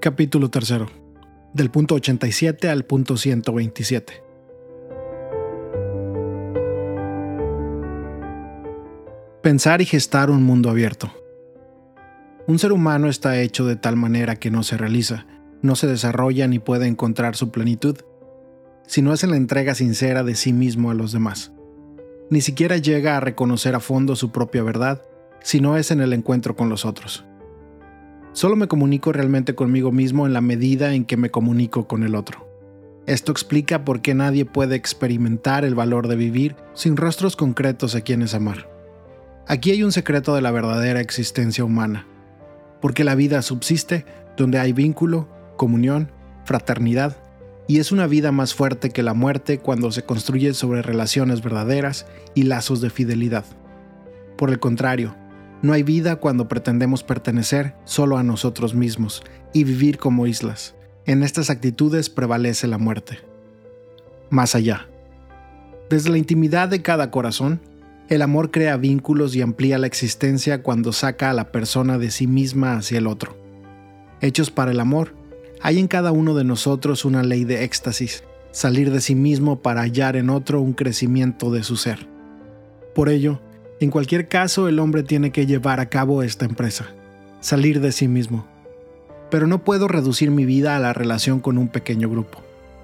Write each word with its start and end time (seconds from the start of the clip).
Capítulo 0.00 0.48
3. 0.48 0.76
Del 1.52 1.70
punto 1.70 1.96
87 1.96 2.70
al 2.70 2.86
punto 2.86 3.18
127. 3.18 4.22
Pensar 9.42 9.82
y 9.82 9.84
gestar 9.84 10.30
un 10.30 10.42
mundo 10.42 10.70
abierto. 10.70 11.12
Un 12.46 12.58
ser 12.58 12.72
humano 12.72 13.10
está 13.10 13.38
hecho 13.42 13.66
de 13.66 13.76
tal 13.76 13.96
manera 13.96 14.36
que 14.36 14.50
no 14.50 14.62
se 14.62 14.78
realiza, 14.78 15.26
no 15.60 15.76
se 15.76 15.86
desarrolla 15.86 16.48
ni 16.48 16.58
puede 16.58 16.86
encontrar 16.86 17.36
su 17.36 17.50
plenitud, 17.50 17.98
si 18.86 19.02
no 19.02 19.12
es 19.12 19.22
en 19.22 19.32
la 19.32 19.36
entrega 19.36 19.74
sincera 19.74 20.24
de 20.24 20.34
sí 20.34 20.54
mismo 20.54 20.90
a 20.90 20.94
los 20.94 21.12
demás. 21.12 21.52
Ni 22.30 22.40
siquiera 22.40 22.78
llega 22.78 23.18
a 23.18 23.20
reconocer 23.20 23.74
a 23.74 23.80
fondo 23.80 24.16
su 24.16 24.32
propia 24.32 24.62
verdad, 24.62 25.02
si 25.42 25.60
no 25.60 25.76
es 25.76 25.90
en 25.90 26.00
el 26.00 26.14
encuentro 26.14 26.56
con 26.56 26.70
los 26.70 26.86
otros. 26.86 27.26
Solo 28.32 28.56
me 28.56 28.68
comunico 28.68 29.12
realmente 29.12 29.54
conmigo 29.54 29.90
mismo 29.90 30.26
en 30.26 30.32
la 30.32 30.40
medida 30.40 30.94
en 30.94 31.04
que 31.04 31.16
me 31.16 31.30
comunico 31.30 31.88
con 31.88 32.04
el 32.04 32.14
otro. 32.14 32.48
Esto 33.06 33.32
explica 33.32 33.84
por 33.84 34.02
qué 34.02 34.14
nadie 34.14 34.44
puede 34.44 34.76
experimentar 34.76 35.64
el 35.64 35.74
valor 35.74 36.06
de 36.06 36.16
vivir 36.16 36.54
sin 36.74 36.96
rostros 36.96 37.34
concretos 37.34 37.94
a 37.94 38.02
quienes 38.02 38.34
amar. 38.34 38.68
Aquí 39.48 39.72
hay 39.72 39.82
un 39.82 39.90
secreto 39.90 40.34
de 40.34 40.42
la 40.42 40.52
verdadera 40.52 41.00
existencia 41.00 41.64
humana, 41.64 42.06
porque 42.80 43.02
la 43.02 43.16
vida 43.16 43.42
subsiste 43.42 44.04
donde 44.36 44.60
hay 44.60 44.72
vínculo, 44.72 45.28
comunión, 45.56 46.12
fraternidad, 46.44 47.16
y 47.66 47.78
es 47.78 47.90
una 47.90 48.06
vida 48.06 48.30
más 48.30 48.54
fuerte 48.54 48.90
que 48.90 49.02
la 49.02 49.14
muerte 49.14 49.58
cuando 49.58 49.90
se 49.90 50.04
construye 50.04 50.54
sobre 50.54 50.82
relaciones 50.82 51.42
verdaderas 51.42 52.06
y 52.34 52.44
lazos 52.44 52.80
de 52.80 52.90
fidelidad. 52.90 53.44
Por 54.36 54.50
el 54.50 54.60
contrario, 54.60 55.16
no 55.62 55.72
hay 55.72 55.82
vida 55.82 56.16
cuando 56.16 56.48
pretendemos 56.48 57.02
pertenecer 57.02 57.74
solo 57.84 58.16
a 58.16 58.22
nosotros 58.22 58.74
mismos 58.74 59.22
y 59.52 59.64
vivir 59.64 59.98
como 59.98 60.26
islas. 60.26 60.74
En 61.06 61.22
estas 61.22 61.50
actitudes 61.50 62.08
prevalece 62.08 62.66
la 62.66 62.78
muerte. 62.78 63.18
Más 64.30 64.54
allá. 64.54 64.86
Desde 65.90 66.10
la 66.10 66.18
intimidad 66.18 66.68
de 66.68 66.82
cada 66.82 67.10
corazón, 67.10 67.60
el 68.08 68.22
amor 68.22 68.50
crea 68.50 68.76
vínculos 68.76 69.34
y 69.36 69.42
amplía 69.42 69.78
la 69.78 69.86
existencia 69.86 70.62
cuando 70.62 70.92
saca 70.92 71.30
a 71.30 71.34
la 71.34 71.52
persona 71.52 71.98
de 71.98 72.10
sí 72.10 72.26
misma 72.26 72.74
hacia 72.74 72.98
el 72.98 73.06
otro. 73.06 73.36
Hechos 74.20 74.50
para 74.50 74.70
el 74.70 74.80
amor, 74.80 75.14
hay 75.60 75.78
en 75.78 75.88
cada 75.88 76.10
uno 76.12 76.34
de 76.34 76.44
nosotros 76.44 77.04
una 77.04 77.22
ley 77.22 77.44
de 77.44 77.64
éxtasis, 77.64 78.24
salir 78.50 78.90
de 78.90 79.00
sí 79.00 79.14
mismo 79.14 79.60
para 79.60 79.82
hallar 79.82 80.16
en 80.16 80.30
otro 80.30 80.60
un 80.60 80.72
crecimiento 80.72 81.50
de 81.50 81.62
su 81.62 81.76
ser. 81.76 82.08
Por 82.94 83.08
ello, 83.08 83.40
en 83.80 83.90
cualquier 83.90 84.28
caso, 84.28 84.68
el 84.68 84.78
hombre 84.78 85.02
tiene 85.02 85.30
que 85.30 85.46
llevar 85.46 85.80
a 85.80 85.86
cabo 85.86 86.22
esta 86.22 86.44
empresa, 86.44 86.90
salir 87.40 87.80
de 87.80 87.92
sí 87.92 88.08
mismo. 88.08 88.46
Pero 89.30 89.46
no 89.46 89.64
puedo 89.64 89.88
reducir 89.88 90.30
mi 90.30 90.44
vida 90.44 90.76
a 90.76 90.78
la 90.78 90.92
relación 90.92 91.40
con 91.40 91.56
un 91.56 91.68
pequeño 91.68 92.10
grupo, 92.10 92.42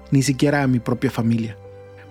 ni 0.09 0.23
siquiera 0.23 0.63
a 0.63 0.67
mi 0.67 0.79
propia 0.79 1.11
familia, 1.11 1.55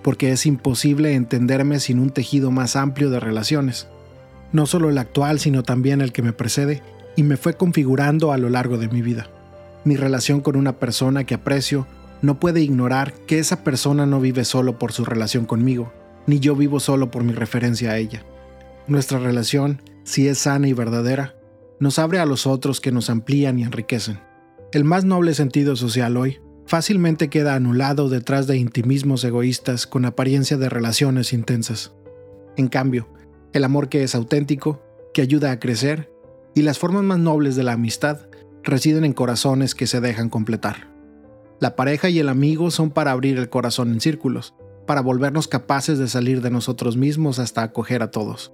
porque 0.03 0.31
es 0.31 0.47
imposible 0.47 1.15
entenderme 1.15 1.81
sin 1.81 1.99
un 1.99 2.11
tejido 2.11 2.53
más 2.53 2.77
amplio 2.77 3.11
de 3.11 3.19
relaciones, 3.19 3.89
no 4.53 4.67
solo 4.67 4.89
el 4.89 4.99
actual, 4.99 5.41
sino 5.41 5.65
también 5.65 6.01
el 6.01 6.13
que 6.13 6.23
me 6.23 6.33
precede 6.33 6.81
y 7.17 7.25
me 7.25 7.37
fue 7.37 7.55
configurando 7.55 8.31
a 8.31 8.39
lo 8.39 8.51
largo 8.51 8.79
de 8.79 8.87
mi 8.87 9.03
vida. 9.03 9.27
Mi 9.83 9.97
relación 9.97 10.41
con 10.41 10.55
una 10.55 10.79
persona 10.79 11.25
que 11.25 11.35
aprecio 11.35 11.89
no 12.23 12.39
puede 12.39 12.61
ignorar 12.61 13.15
que 13.27 13.41
esa 13.41 13.65
persona 13.65 14.07
no 14.07 14.21
vive 14.21 14.45
solo 14.45 14.79
por 14.79 14.93
su 14.93 15.05
relación 15.05 15.45
conmigo, 15.45 15.93
ni 16.29 16.39
yo 16.39 16.55
vivo 16.55 16.79
solo 16.79 17.11
por 17.11 17.25
mi 17.25 17.33
referencia 17.33 17.91
a 17.91 17.99
ella. 17.99 18.23
Nuestra 18.89 19.19
relación, 19.19 19.83
si 20.05 20.29
es 20.29 20.39
sana 20.39 20.69
y 20.69 20.73
verdadera, 20.73 21.35
nos 21.81 21.99
abre 21.99 22.21
a 22.21 22.25
los 22.25 22.47
otros 22.47 22.81
que 22.81 22.93
nos 22.93 23.11
amplían 23.11 23.59
y 23.59 23.65
enriquecen. 23.65 24.21
El 24.73 24.85
más 24.85 25.05
noble 25.05 25.35
sentido 25.35 25.75
social 25.75 26.17
hoy 26.17 26.39
fácilmente 26.67 27.29
queda 27.29 27.57
anulado 27.57 28.09
detrás 28.09 28.47
de 28.47 28.59
intimismos 28.59 29.25
egoístas 29.25 29.89
con 29.89 30.05
apariencia 30.05 30.57
de 30.57 30.69
relaciones 30.69 31.33
intensas. 31.33 31.95
En 32.57 32.69
cambio, 32.69 33.09
el 33.53 33.65
amor 33.65 33.89
que 33.89 34.05
es 34.05 34.15
auténtico, 34.15 34.81
que 35.13 35.23
ayuda 35.23 35.51
a 35.51 35.59
crecer, 35.59 36.13
y 36.55 36.63
las 36.63 36.79
formas 36.79 37.03
más 37.03 37.19
nobles 37.19 37.57
de 37.57 37.65
la 37.65 37.73
amistad 37.73 38.29
residen 38.63 39.05
en 39.05 39.15
corazones 39.15 39.75
que 39.75 39.89
se 39.89 40.01
dejan 40.01 40.31
completar. 40.31 40.93
La 41.59 41.75
pareja 41.75 42.09
y 42.09 42.21
el 42.21 42.29
amigo 42.29 42.71
son 42.71 42.91
para 42.91 43.11
abrir 43.11 43.37
el 43.39 43.49
corazón 43.49 43.91
en 43.93 44.01
círculos, 44.01 44.55
para 44.87 45.01
volvernos 45.01 45.49
capaces 45.49 45.99
de 45.99 46.07
salir 46.07 46.41
de 46.41 46.51
nosotros 46.51 46.97
mismos 46.97 47.41
hasta 47.41 47.65
acoger 47.65 48.05
a 48.05 48.13
todos 48.13 48.53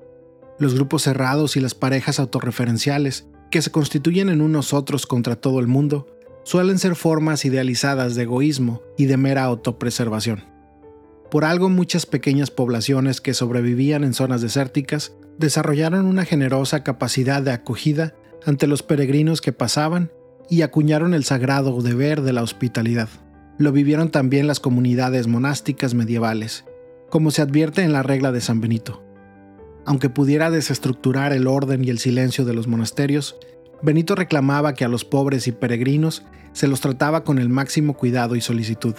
los 0.63 0.75
grupos 0.75 1.03
cerrados 1.03 1.57
y 1.57 1.61
las 1.61 1.75
parejas 1.75 2.19
autorreferenciales, 2.19 3.27
que 3.51 3.61
se 3.61 3.71
constituyen 3.71 4.31
en 4.31 4.41
unos 4.41 4.73
otros 4.73 5.07
contra 5.07 5.37
todo 5.37 5.61
el 5.61 5.67
mundo, 5.67 6.07
suelen 6.45 6.79
ser 6.79 6.97
formas 6.97 7.45
idealizadas 7.45 8.15
de 8.15 8.23
egoísmo 8.23 8.83
y 8.97 9.05
de 9.05 9.17
mera 9.17 9.45
autopreservación. 9.45 10.45
Por 11.31 11.45
algo 11.45 11.69
muchas 11.69 12.07
pequeñas 12.07 12.51
poblaciones 12.51 13.21
que 13.21 13.35
sobrevivían 13.35 14.05
en 14.05 14.15
zonas 14.15 14.43
desérticas 14.43 15.15
desarrollaron 15.39 16.07
una 16.07 16.25
generosa 16.25 16.83
capacidad 16.85 17.43
de 17.43 17.53
acogida 17.53 18.15
ante 18.45 18.67
los 18.67 18.83
peregrinos 18.83 19.41
que 19.41 19.53
pasaban 19.53 20.11
y 20.51 20.63
acuñaron 20.63 21.15
el 21.15 21.25
sagrado 21.25 21.81
deber 21.81 22.23
de 22.23 22.33
la 22.33 22.43
hospitalidad. 22.43 23.09
Lo 23.59 23.73
vivieron 23.73 24.11
también 24.11 24.47
las 24.47 24.61
comunidades 24.61 25.27
monásticas 25.27 25.95
medievales, 25.95 26.65
como 27.09 27.31
se 27.31 27.43
advierte 27.43 27.83
en 27.83 27.93
la 27.93 28.03
regla 28.03 28.33
de 28.33 28.41
San 28.41 28.61
Benito. 28.61 29.03
Aunque 29.85 30.11
pudiera 30.11 30.51
desestructurar 30.51 31.33
el 31.33 31.47
orden 31.47 31.85
y 31.85 31.91
el 31.91 31.99
silencio 31.99 32.45
de 32.45 32.55
los 32.55 32.69
monasterios, 32.69 33.37
Benito 33.83 34.15
reclamaba 34.15 34.75
que 34.75 34.85
a 34.85 34.89
los 34.89 35.05
pobres 35.05 35.49
y 35.49 35.53
peregrinos 35.53 36.23
se 36.53 36.69
los 36.69 36.81
trataba 36.81 37.25
con 37.25 37.39
el 37.39 37.49
máximo 37.49 37.95
cuidado 37.95 38.37
y 38.37 38.41
solicitud. 38.41 38.95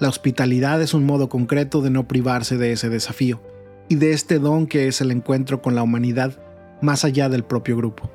La 0.00 0.08
hospitalidad 0.08 0.82
es 0.82 0.94
un 0.94 1.04
modo 1.04 1.28
concreto 1.28 1.80
de 1.80 1.90
no 1.90 2.08
privarse 2.08 2.58
de 2.58 2.72
ese 2.72 2.88
desafío 2.88 3.40
y 3.88 3.94
de 3.94 4.12
este 4.12 4.40
don 4.40 4.66
que 4.66 4.88
es 4.88 5.00
el 5.00 5.12
encuentro 5.12 5.62
con 5.62 5.76
la 5.76 5.84
humanidad 5.84 6.40
más 6.82 7.04
allá 7.04 7.28
del 7.28 7.44
propio 7.44 7.76
grupo. 7.76 8.10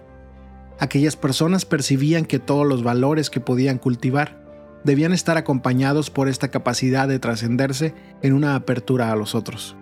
Aquellas 0.79 1.15
personas 1.15 1.63
percibían 1.63 2.25
que 2.25 2.39
todos 2.39 2.67
los 2.67 2.83
valores 2.83 3.29
que 3.29 3.39
podían 3.39 3.77
cultivar 3.77 4.37
debían 4.83 5.13
estar 5.13 5.37
acompañados 5.37 6.09
por 6.09 6.27
esta 6.27 6.49
capacidad 6.49 7.07
de 7.07 7.19
trascenderse 7.19 7.93
en 8.21 8.33
una 8.33 8.55
apertura 8.55 9.11
a 9.11 9.15
los 9.15 9.35
otros 9.35 9.77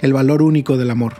el 0.00 0.12
valor 0.12 0.42
único 0.42 0.76
del 0.76 0.90
amor. 0.90 1.14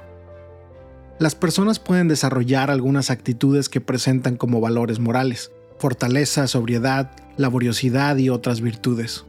Las 1.18 1.34
personas 1.34 1.80
pueden 1.80 2.06
desarrollar 2.06 2.70
algunas 2.70 3.10
actitudes 3.10 3.68
que 3.68 3.80
presentan 3.80 4.36
como 4.36 4.60
valores 4.60 5.00
morales, 5.00 5.50
fortaleza, 5.78 6.46
sobriedad, 6.46 7.10
laboriosidad 7.36 8.16
y 8.18 8.28
otras 8.28 8.60
virtudes. 8.60 9.24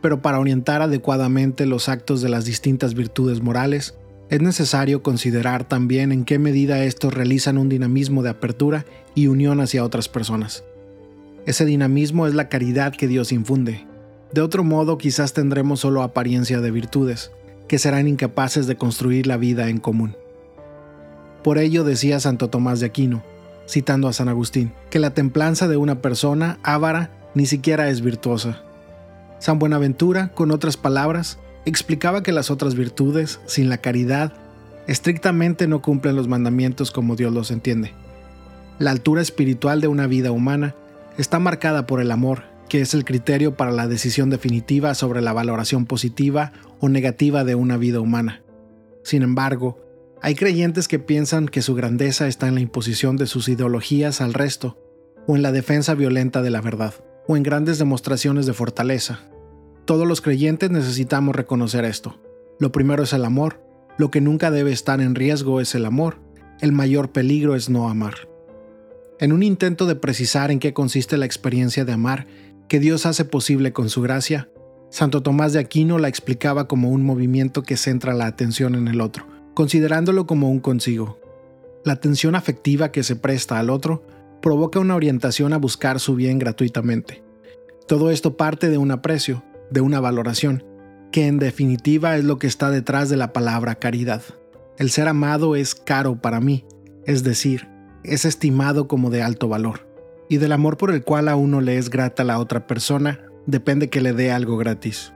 Pero 0.00 0.22
para 0.22 0.38
orientar 0.38 0.80
adecuadamente 0.80 1.66
los 1.66 1.88
actos 1.88 2.22
de 2.22 2.28
las 2.28 2.44
distintas 2.44 2.94
virtudes 2.94 3.40
morales, 3.40 3.94
es 4.30 4.40
necesario 4.40 5.02
considerar 5.02 5.68
también 5.68 6.12
en 6.12 6.24
qué 6.24 6.38
medida 6.38 6.84
estos 6.84 7.12
realizan 7.12 7.58
un 7.58 7.68
dinamismo 7.68 8.22
de 8.22 8.30
apertura 8.30 8.86
y 9.14 9.26
unión 9.26 9.60
hacia 9.60 9.84
otras 9.84 10.08
personas. 10.08 10.64
Ese 11.46 11.64
dinamismo 11.64 12.26
es 12.28 12.34
la 12.34 12.48
caridad 12.48 12.94
que 12.94 13.08
Dios 13.08 13.32
infunde. 13.32 13.84
De 14.32 14.40
otro 14.40 14.64
modo 14.64 14.98
quizás 14.98 15.32
tendremos 15.32 15.80
solo 15.80 16.02
apariencia 16.02 16.60
de 16.60 16.70
virtudes, 16.70 17.32
que 17.72 17.78
serán 17.78 18.06
incapaces 18.06 18.66
de 18.66 18.76
construir 18.76 19.26
la 19.26 19.38
vida 19.38 19.70
en 19.70 19.78
común. 19.78 20.14
Por 21.42 21.56
ello 21.56 21.84
decía 21.84 22.20
Santo 22.20 22.50
Tomás 22.50 22.80
de 22.80 22.86
Aquino, 22.86 23.22
citando 23.66 24.08
a 24.08 24.12
San 24.12 24.28
Agustín, 24.28 24.74
que 24.90 24.98
la 24.98 25.14
templanza 25.14 25.68
de 25.68 25.78
una 25.78 26.02
persona 26.02 26.58
ávara 26.64 27.08
ni 27.34 27.46
siquiera 27.46 27.88
es 27.88 28.02
virtuosa. 28.02 28.60
San 29.38 29.58
Buenaventura, 29.58 30.32
con 30.34 30.50
otras 30.50 30.76
palabras, 30.76 31.38
explicaba 31.64 32.22
que 32.22 32.32
las 32.32 32.50
otras 32.50 32.74
virtudes, 32.74 33.40
sin 33.46 33.70
la 33.70 33.78
caridad, 33.78 34.34
estrictamente 34.86 35.66
no 35.66 35.80
cumplen 35.80 36.14
los 36.14 36.28
mandamientos 36.28 36.90
como 36.90 37.16
Dios 37.16 37.32
los 37.32 37.50
entiende. 37.50 37.94
La 38.80 38.90
altura 38.90 39.22
espiritual 39.22 39.80
de 39.80 39.88
una 39.88 40.06
vida 40.06 40.30
humana 40.30 40.74
está 41.16 41.38
marcada 41.38 41.86
por 41.86 42.02
el 42.02 42.10
amor, 42.10 42.42
que 42.72 42.80
es 42.80 42.94
el 42.94 43.04
criterio 43.04 43.54
para 43.54 43.70
la 43.70 43.86
decisión 43.86 44.30
definitiva 44.30 44.94
sobre 44.94 45.20
la 45.20 45.34
valoración 45.34 45.84
positiva 45.84 46.54
o 46.80 46.88
negativa 46.88 47.44
de 47.44 47.54
una 47.54 47.76
vida 47.76 48.00
humana. 48.00 48.42
Sin 49.02 49.22
embargo, 49.22 49.78
hay 50.22 50.34
creyentes 50.34 50.88
que 50.88 50.98
piensan 50.98 51.48
que 51.48 51.60
su 51.60 51.74
grandeza 51.74 52.28
está 52.28 52.48
en 52.48 52.54
la 52.54 52.62
imposición 52.62 53.18
de 53.18 53.26
sus 53.26 53.50
ideologías 53.50 54.22
al 54.22 54.32
resto, 54.32 54.78
o 55.26 55.36
en 55.36 55.42
la 55.42 55.52
defensa 55.52 55.94
violenta 55.94 56.40
de 56.40 56.48
la 56.48 56.62
verdad, 56.62 56.94
o 57.28 57.36
en 57.36 57.42
grandes 57.42 57.78
demostraciones 57.78 58.46
de 58.46 58.54
fortaleza. 58.54 59.20
Todos 59.84 60.08
los 60.08 60.22
creyentes 60.22 60.70
necesitamos 60.70 61.36
reconocer 61.36 61.84
esto. 61.84 62.22
Lo 62.58 62.72
primero 62.72 63.02
es 63.02 63.12
el 63.12 63.26
amor, 63.26 63.62
lo 63.98 64.10
que 64.10 64.22
nunca 64.22 64.50
debe 64.50 64.72
estar 64.72 65.02
en 65.02 65.14
riesgo 65.14 65.60
es 65.60 65.74
el 65.74 65.84
amor, 65.84 66.20
el 66.62 66.72
mayor 66.72 67.12
peligro 67.12 67.54
es 67.54 67.68
no 67.68 67.90
amar. 67.90 68.14
En 69.20 69.30
un 69.30 69.42
intento 69.42 69.84
de 69.84 69.94
precisar 69.94 70.50
en 70.50 70.58
qué 70.58 70.72
consiste 70.72 71.18
la 71.18 71.26
experiencia 71.26 71.84
de 71.84 71.92
amar 71.92 72.26
que 72.72 72.80
Dios 72.80 73.04
hace 73.04 73.26
posible 73.26 73.74
con 73.74 73.90
su 73.90 74.00
gracia, 74.00 74.48
Santo 74.88 75.22
Tomás 75.22 75.52
de 75.52 75.58
Aquino 75.58 75.98
la 75.98 76.08
explicaba 76.08 76.68
como 76.68 76.88
un 76.88 77.04
movimiento 77.04 77.62
que 77.62 77.76
centra 77.76 78.14
la 78.14 78.24
atención 78.24 78.74
en 78.74 78.88
el 78.88 79.02
otro, 79.02 79.26
considerándolo 79.52 80.26
como 80.26 80.50
un 80.50 80.58
consigo. 80.58 81.20
La 81.84 81.92
atención 81.92 82.34
afectiva 82.34 82.90
que 82.90 83.02
se 83.02 83.14
presta 83.14 83.58
al 83.58 83.68
otro 83.68 84.02
provoca 84.40 84.80
una 84.80 84.96
orientación 84.96 85.52
a 85.52 85.58
buscar 85.58 86.00
su 86.00 86.14
bien 86.14 86.38
gratuitamente. 86.38 87.22
Todo 87.86 88.10
esto 88.10 88.38
parte 88.38 88.70
de 88.70 88.78
un 88.78 88.90
aprecio, 88.90 89.44
de 89.70 89.82
una 89.82 90.00
valoración, 90.00 90.64
que 91.10 91.26
en 91.26 91.38
definitiva 91.38 92.16
es 92.16 92.24
lo 92.24 92.38
que 92.38 92.46
está 92.46 92.70
detrás 92.70 93.10
de 93.10 93.18
la 93.18 93.34
palabra 93.34 93.74
caridad. 93.74 94.22
El 94.78 94.88
ser 94.88 95.08
amado 95.08 95.56
es 95.56 95.74
caro 95.74 96.22
para 96.22 96.40
mí, 96.40 96.64
es 97.04 97.22
decir, 97.22 97.68
es 98.02 98.24
estimado 98.24 98.88
como 98.88 99.10
de 99.10 99.20
alto 99.20 99.46
valor. 99.46 99.91
Y 100.32 100.38
del 100.38 100.52
amor 100.52 100.78
por 100.78 100.90
el 100.90 101.04
cual 101.04 101.28
a 101.28 101.36
uno 101.36 101.60
le 101.60 101.76
es 101.76 101.90
grata 101.90 102.24
la 102.24 102.38
otra 102.38 102.66
persona, 102.66 103.20
depende 103.44 103.90
que 103.90 104.00
le 104.00 104.14
dé 104.14 104.32
algo 104.32 104.56
gratis. 104.56 105.12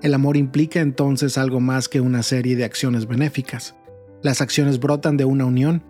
El 0.00 0.14
amor 0.14 0.38
implica 0.38 0.80
entonces 0.80 1.36
algo 1.36 1.60
más 1.60 1.86
que 1.90 2.00
una 2.00 2.22
serie 2.22 2.56
de 2.56 2.64
acciones 2.64 3.06
benéficas. 3.06 3.74
Las 4.22 4.40
acciones 4.40 4.80
brotan 4.80 5.18
de 5.18 5.26
una 5.26 5.44
unión 5.44 5.82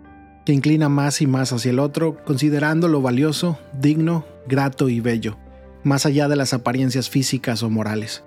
que 0.45 0.51
inclina 0.51 0.89
más 0.89 1.21
y 1.21 1.25
más 1.25 1.53
hacia 1.53 1.71
el 1.71 1.79
otro, 1.79 2.17
considerando 2.25 2.89
lo 2.89 3.01
valioso, 3.01 3.57
digno, 3.79 4.25
grato 4.45 4.89
y 4.89 4.99
bello, 4.99 5.37
más 5.85 6.05
allá 6.05 6.27
de 6.27 6.35
las 6.35 6.53
apariencias 6.53 7.09
físicas 7.09 7.63
o 7.63 7.69
morales. 7.69 8.25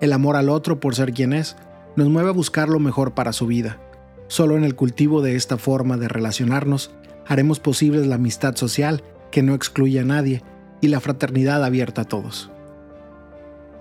El 0.00 0.12
amor 0.12 0.34
al 0.34 0.48
otro 0.48 0.80
por 0.80 0.96
ser 0.96 1.12
quien 1.12 1.32
es 1.32 1.56
nos 1.94 2.08
mueve 2.08 2.30
a 2.30 2.32
buscar 2.32 2.68
lo 2.68 2.80
mejor 2.80 3.14
para 3.14 3.32
su 3.32 3.46
vida. 3.46 3.78
Solo 4.26 4.56
en 4.56 4.64
el 4.64 4.74
cultivo 4.74 5.22
de 5.22 5.36
esta 5.36 5.56
forma 5.56 5.98
de 5.98 6.08
relacionarnos 6.08 6.90
haremos 7.28 7.60
posibles 7.60 8.08
la 8.08 8.16
amistad 8.16 8.56
social 8.56 9.04
que 9.34 9.42
no 9.42 9.54
excluye 9.54 9.98
a 9.98 10.04
nadie 10.04 10.44
y 10.80 10.86
la 10.86 11.00
fraternidad 11.00 11.64
abierta 11.64 12.02
a 12.02 12.04
todos. 12.04 12.52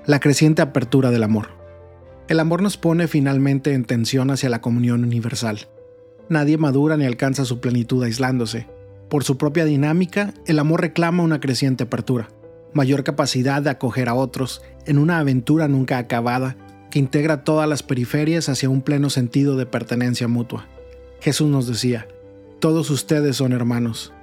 La 0.07 0.19
creciente 0.19 0.63
apertura 0.63 1.11
del 1.11 1.21
amor. 1.21 1.49
El 2.27 2.39
amor 2.39 2.63
nos 2.63 2.75
pone 2.75 3.07
finalmente 3.07 3.73
en 3.73 3.85
tensión 3.85 4.31
hacia 4.31 4.49
la 4.49 4.61
comunión 4.61 5.03
universal. 5.03 5.67
Nadie 6.27 6.57
madura 6.57 6.97
ni 6.97 7.05
alcanza 7.05 7.45
su 7.45 7.59
plenitud 7.59 8.03
aislándose. 8.03 8.67
Por 9.11 9.23
su 9.23 9.37
propia 9.37 9.63
dinámica, 9.65 10.33
el 10.47 10.57
amor 10.57 10.81
reclama 10.81 11.21
una 11.21 11.39
creciente 11.39 11.83
apertura, 11.83 12.29
mayor 12.73 13.03
capacidad 13.03 13.61
de 13.61 13.69
acoger 13.69 14.09
a 14.09 14.15
otros 14.15 14.63
en 14.87 14.97
una 14.97 15.19
aventura 15.19 15.67
nunca 15.67 15.99
acabada 15.99 16.57
que 16.89 16.97
integra 16.97 17.43
todas 17.43 17.69
las 17.69 17.83
periferias 17.83 18.49
hacia 18.49 18.71
un 18.71 18.81
pleno 18.81 19.11
sentido 19.11 19.55
de 19.55 19.67
pertenencia 19.67 20.27
mutua. 20.27 20.67
Jesús 21.19 21.47
nos 21.47 21.67
decía, 21.67 22.07
todos 22.59 22.89
ustedes 22.89 23.35
son 23.35 23.53
hermanos. 23.53 24.13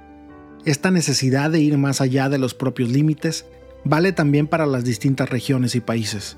Esta 0.63 0.91
necesidad 0.91 1.49
de 1.49 1.59
ir 1.59 1.77
más 1.79 2.01
allá 2.01 2.29
de 2.29 2.37
los 2.37 2.53
propios 2.53 2.89
límites 2.89 3.45
vale 3.83 4.11
también 4.11 4.45
para 4.45 4.67
las 4.67 4.83
distintas 4.83 5.29
regiones 5.29 5.73
y 5.73 5.79
países. 5.79 6.37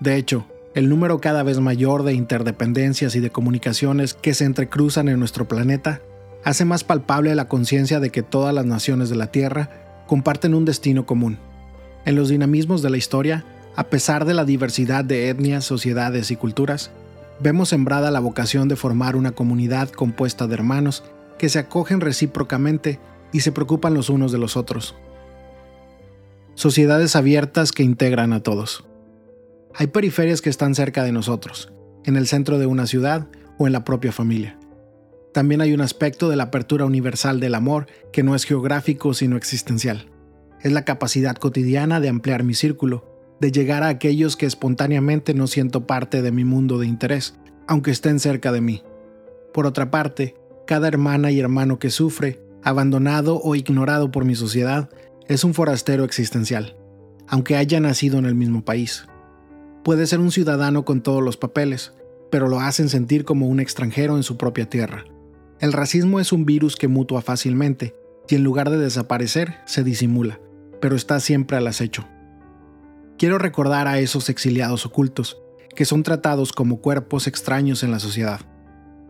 De 0.00 0.16
hecho, 0.16 0.46
el 0.74 0.90
número 0.90 1.20
cada 1.20 1.42
vez 1.42 1.58
mayor 1.58 2.02
de 2.02 2.12
interdependencias 2.12 3.16
y 3.16 3.20
de 3.20 3.30
comunicaciones 3.30 4.12
que 4.12 4.34
se 4.34 4.44
entrecruzan 4.44 5.08
en 5.08 5.18
nuestro 5.18 5.48
planeta 5.48 6.02
hace 6.44 6.66
más 6.66 6.84
palpable 6.84 7.34
la 7.34 7.48
conciencia 7.48 7.98
de 7.98 8.10
que 8.10 8.22
todas 8.22 8.54
las 8.54 8.66
naciones 8.66 9.08
de 9.08 9.16
la 9.16 9.28
Tierra 9.28 10.04
comparten 10.06 10.54
un 10.54 10.66
destino 10.66 11.06
común. 11.06 11.38
En 12.04 12.16
los 12.16 12.28
dinamismos 12.28 12.82
de 12.82 12.90
la 12.90 12.98
historia, 12.98 13.44
a 13.74 13.84
pesar 13.84 14.26
de 14.26 14.34
la 14.34 14.44
diversidad 14.44 15.04
de 15.04 15.30
etnias, 15.30 15.64
sociedades 15.64 16.30
y 16.30 16.36
culturas, 16.36 16.90
vemos 17.40 17.70
sembrada 17.70 18.10
la 18.10 18.20
vocación 18.20 18.68
de 18.68 18.76
formar 18.76 19.16
una 19.16 19.32
comunidad 19.32 19.88
compuesta 19.88 20.46
de 20.46 20.54
hermanos 20.54 21.04
que 21.38 21.48
se 21.48 21.58
acogen 21.58 22.00
recíprocamente 22.00 22.98
y 23.32 23.40
se 23.40 23.52
preocupan 23.52 23.94
los 23.94 24.10
unos 24.10 24.30
de 24.32 24.38
los 24.38 24.56
otros. 24.56 24.94
Sociedades 26.54 27.16
abiertas 27.16 27.72
que 27.72 27.82
integran 27.82 28.32
a 28.32 28.42
todos. 28.42 28.84
Hay 29.74 29.86
periferias 29.86 30.42
que 30.42 30.50
están 30.50 30.74
cerca 30.74 31.02
de 31.02 31.12
nosotros, 31.12 31.72
en 32.04 32.16
el 32.16 32.26
centro 32.26 32.58
de 32.58 32.66
una 32.66 32.86
ciudad 32.86 33.28
o 33.58 33.66
en 33.66 33.72
la 33.72 33.84
propia 33.84 34.12
familia. 34.12 34.58
También 35.32 35.62
hay 35.62 35.72
un 35.72 35.80
aspecto 35.80 36.28
de 36.28 36.36
la 36.36 36.44
apertura 36.44 36.84
universal 36.84 37.40
del 37.40 37.54
amor 37.54 37.86
que 38.12 38.22
no 38.22 38.34
es 38.34 38.44
geográfico 38.44 39.14
sino 39.14 39.36
existencial. 39.36 40.10
Es 40.60 40.72
la 40.72 40.84
capacidad 40.84 41.36
cotidiana 41.36 42.00
de 42.00 42.10
ampliar 42.10 42.44
mi 42.44 42.54
círculo, 42.54 43.12
de 43.40 43.50
llegar 43.50 43.82
a 43.82 43.88
aquellos 43.88 44.36
que 44.36 44.46
espontáneamente 44.46 45.32
no 45.32 45.46
siento 45.46 45.86
parte 45.86 46.20
de 46.20 46.32
mi 46.32 46.44
mundo 46.44 46.78
de 46.78 46.86
interés, 46.86 47.34
aunque 47.66 47.90
estén 47.90 48.20
cerca 48.20 48.52
de 48.52 48.60
mí. 48.60 48.82
Por 49.54 49.66
otra 49.66 49.90
parte, 49.90 50.36
cada 50.66 50.86
hermana 50.86 51.30
y 51.30 51.40
hermano 51.40 51.78
que 51.78 51.90
sufre, 51.90 52.40
abandonado 52.62 53.40
o 53.42 53.54
ignorado 53.54 54.10
por 54.10 54.24
mi 54.24 54.34
sociedad, 54.34 54.90
es 55.28 55.44
un 55.44 55.54
forastero 55.54 56.04
existencial, 56.04 56.76
aunque 57.26 57.56
haya 57.56 57.80
nacido 57.80 58.18
en 58.18 58.26
el 58.26 58.34
mismo 58.34 58.64
país. 58.64 59.06
Puede 59.84 60.06
ser 60.06 60.20
un 60.20 60.30
ciudadano 60.30 60.84
con 60.84 61.02
todos 61.02 61.22
los 61.22 61.36
papeles, 61.36 61.92
pero 62.30 62.48
lo 62.48 62.60
hacen 62.60 62.88
sentir 62.88 63.24
como 63.24 63.48
un 63.48 63.60
extranjero 63.60 64.16
en 64.16 64.22
su 64.22 64.36
propia 64.36 64.68
tierra. 64.68 65.04
El 65.60 65.72
racismo 65.72 66.20
es 66.20 66.32
un 66.32 66.44
virus 66.44 66.76
que 66.76 66.88
mutua 66.88 67.22
fácilmente 67.22 67.94
y 68.28 68.36
en 68.36 68.44
lugar 68.44 68.70
de 68.70 68.78
desaparecer, 68.78 69.56
se 69.66 69.82
disimula, 69.84 70.40
pero 70.80 70.96
está 70.96 71.20
siempre 71.20 71.56
al 71.56 71.66
acecho. 71.66 72.06
Quiero 73.18 73.38
recordar 73.38 73.88
a 73.88 73.98
esos 73.98 74.28
exiliados 74.28 74.86
ocultos, 74.86 75.40
que 75.74 75.84
son 75.84 76.02
tratados 76.02 76.52
como 76.52 76.80
cuerpos 76.80 77.26
extraños 77.26 77.82
en 77.82 77.90
la 77.90 77.98
sociedad. 77.98 78.40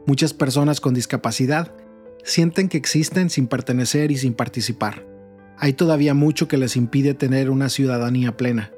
Muchas 0.07 0.35
personas 0.35 0.81
con 0.81 0.95
discapacidad 0.95 1.75
sienten 2.23 2.69
que 2.69 2.79
existen 2.79 3.31
sin 3.31 3.47
pertenecer 3.47 4.11
y 4.11 4.17
sin 4.17 4.35
participar. 4.35 5.07
Hay 5.59 5.73
todavía 5.73 6.15
mucho 6.15 6.49
que 6.49 6.57
les 6.57 6.77
impide 6.77 7.15
tener 7.15 7.51
una 7.51 7.69
ciudadanía 7.69 8.37
plena. 8.37 8.73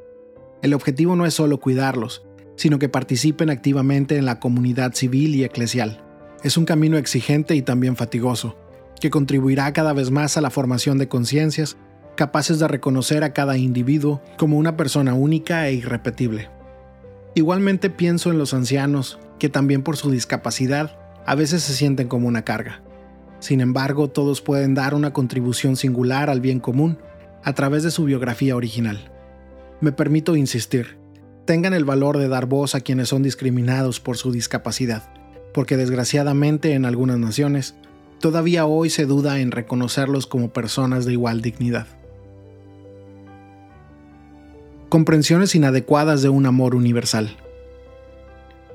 El 0.63 0.75
objetivo 0.75 1.17
no 1.17 1.27
es 1.27 1.35
solo 1.35 1.61
cuidarlos, 1.61 2.27
sino 2.57 2.79
que 2.79 2.89
participen 2.89 3.51
activamente 3.51 4.17
en 4.17 4.27
la 4.27 4.41
comunidad 4.41 4.95
civil 4.95 5.35
y 5.35 5.45
eclesial. 5.45 6.03
Es 6.43 6.57
un 6.57 6.65
camino 6.65 6.99
exigente 6.99 7.55
y 7.55 7.63
también 7.63 7.97
fatigoso, 7.97 8.57
que 9.01 9.11
contribuirá 9.11 9.73
cada 9.73 9.93
vez 9.93 10.11
más 10.11 10.37
a 10.37 10.41
la 10.41 10.51
formación 10.51 10.99
de 10.99 11.09
conciencias 11.09 11.77
capaces 12.17 12.59
de 12.59 12.69
reconocer 12.69 13.25
a 13.25 13.33
cada 13.33 13.57
individuo 13.57 14.23
como 14.39 14.57
una 14.57 14.77
persona 14.77 15.15
única 15.15 15.67
e 15.69 15.75
irrepetible. 15.75 16.49
Igualmente 17.35 17.91
pienso 17.91 18.31
en 18.31 18.39
los 18.39 18.55
ancianos, 18.55 19.19
que 19.39 19.49
también 19.49 19.83
por 19.83 19.97
su 19.97 20.11
discapacidad 20.11 20.97
a 21.27 21.35
veces 21.35 21.63
se 21.63 21.75
sienten 21.75 22.07
como 22.07 22.29
una 22.29 22.45
carga. 22.45 22.84
Sin 23.45 23.61
embargo, 23.61 24.09
todos 24.09 24.41
pueden 24.41 24.73
dar 24.73 24.95
una 24.95 25.13
contribución 25.13 25.77
singular 25.77 26.31
al 26.31 26.41
bien 26.41 26.61
común 26.61 26.97
a 27.43 27.53
través 27.53 27.83
de 27.83 27.91
su 27.91 28.05
biografía 28.05 28.57
original. 28.57 29.13
Me 29.83 29.93
permito 29.93 30.35
insistir, 30.35 30.97
tengan 31.45 31.75
el 31.75 31.85
valor 31.85 32.17
de 32.17 32.29
dar 32.29 32.47
voz 32.47 32.75
a 32.75 32.81
quienes 32.81 33.11
son 33.11 33.23
discriminados 33.23 34.01
por 34.01 34.17
su 34.17 34.33
discapacidad, 34.33 35.13
porque 35.53 35.77
desgraciadamente 35.77 36.73
en 36.73 36.87
algunas 36.87 37.19
naciones, 37.19 37.75
todavía 38.19 38.65
hoy 38.65 38.89
se 38.89 39.05
duda 39.05 39.39
en 39.39 39.51
reconocerlos 39.51 40.27
como 40.27 40.55
personas 40.55 41.05
de 41.05 41.13
igual 41.13 41.43
dignidad. 41.43 41.87
Comprensiones 44.89 45.55
inadecuadas 45.55 46.23
de 46.23 46.31
un 46.31 46.47
amor 46.47 46.75
universal. 46.75 47.37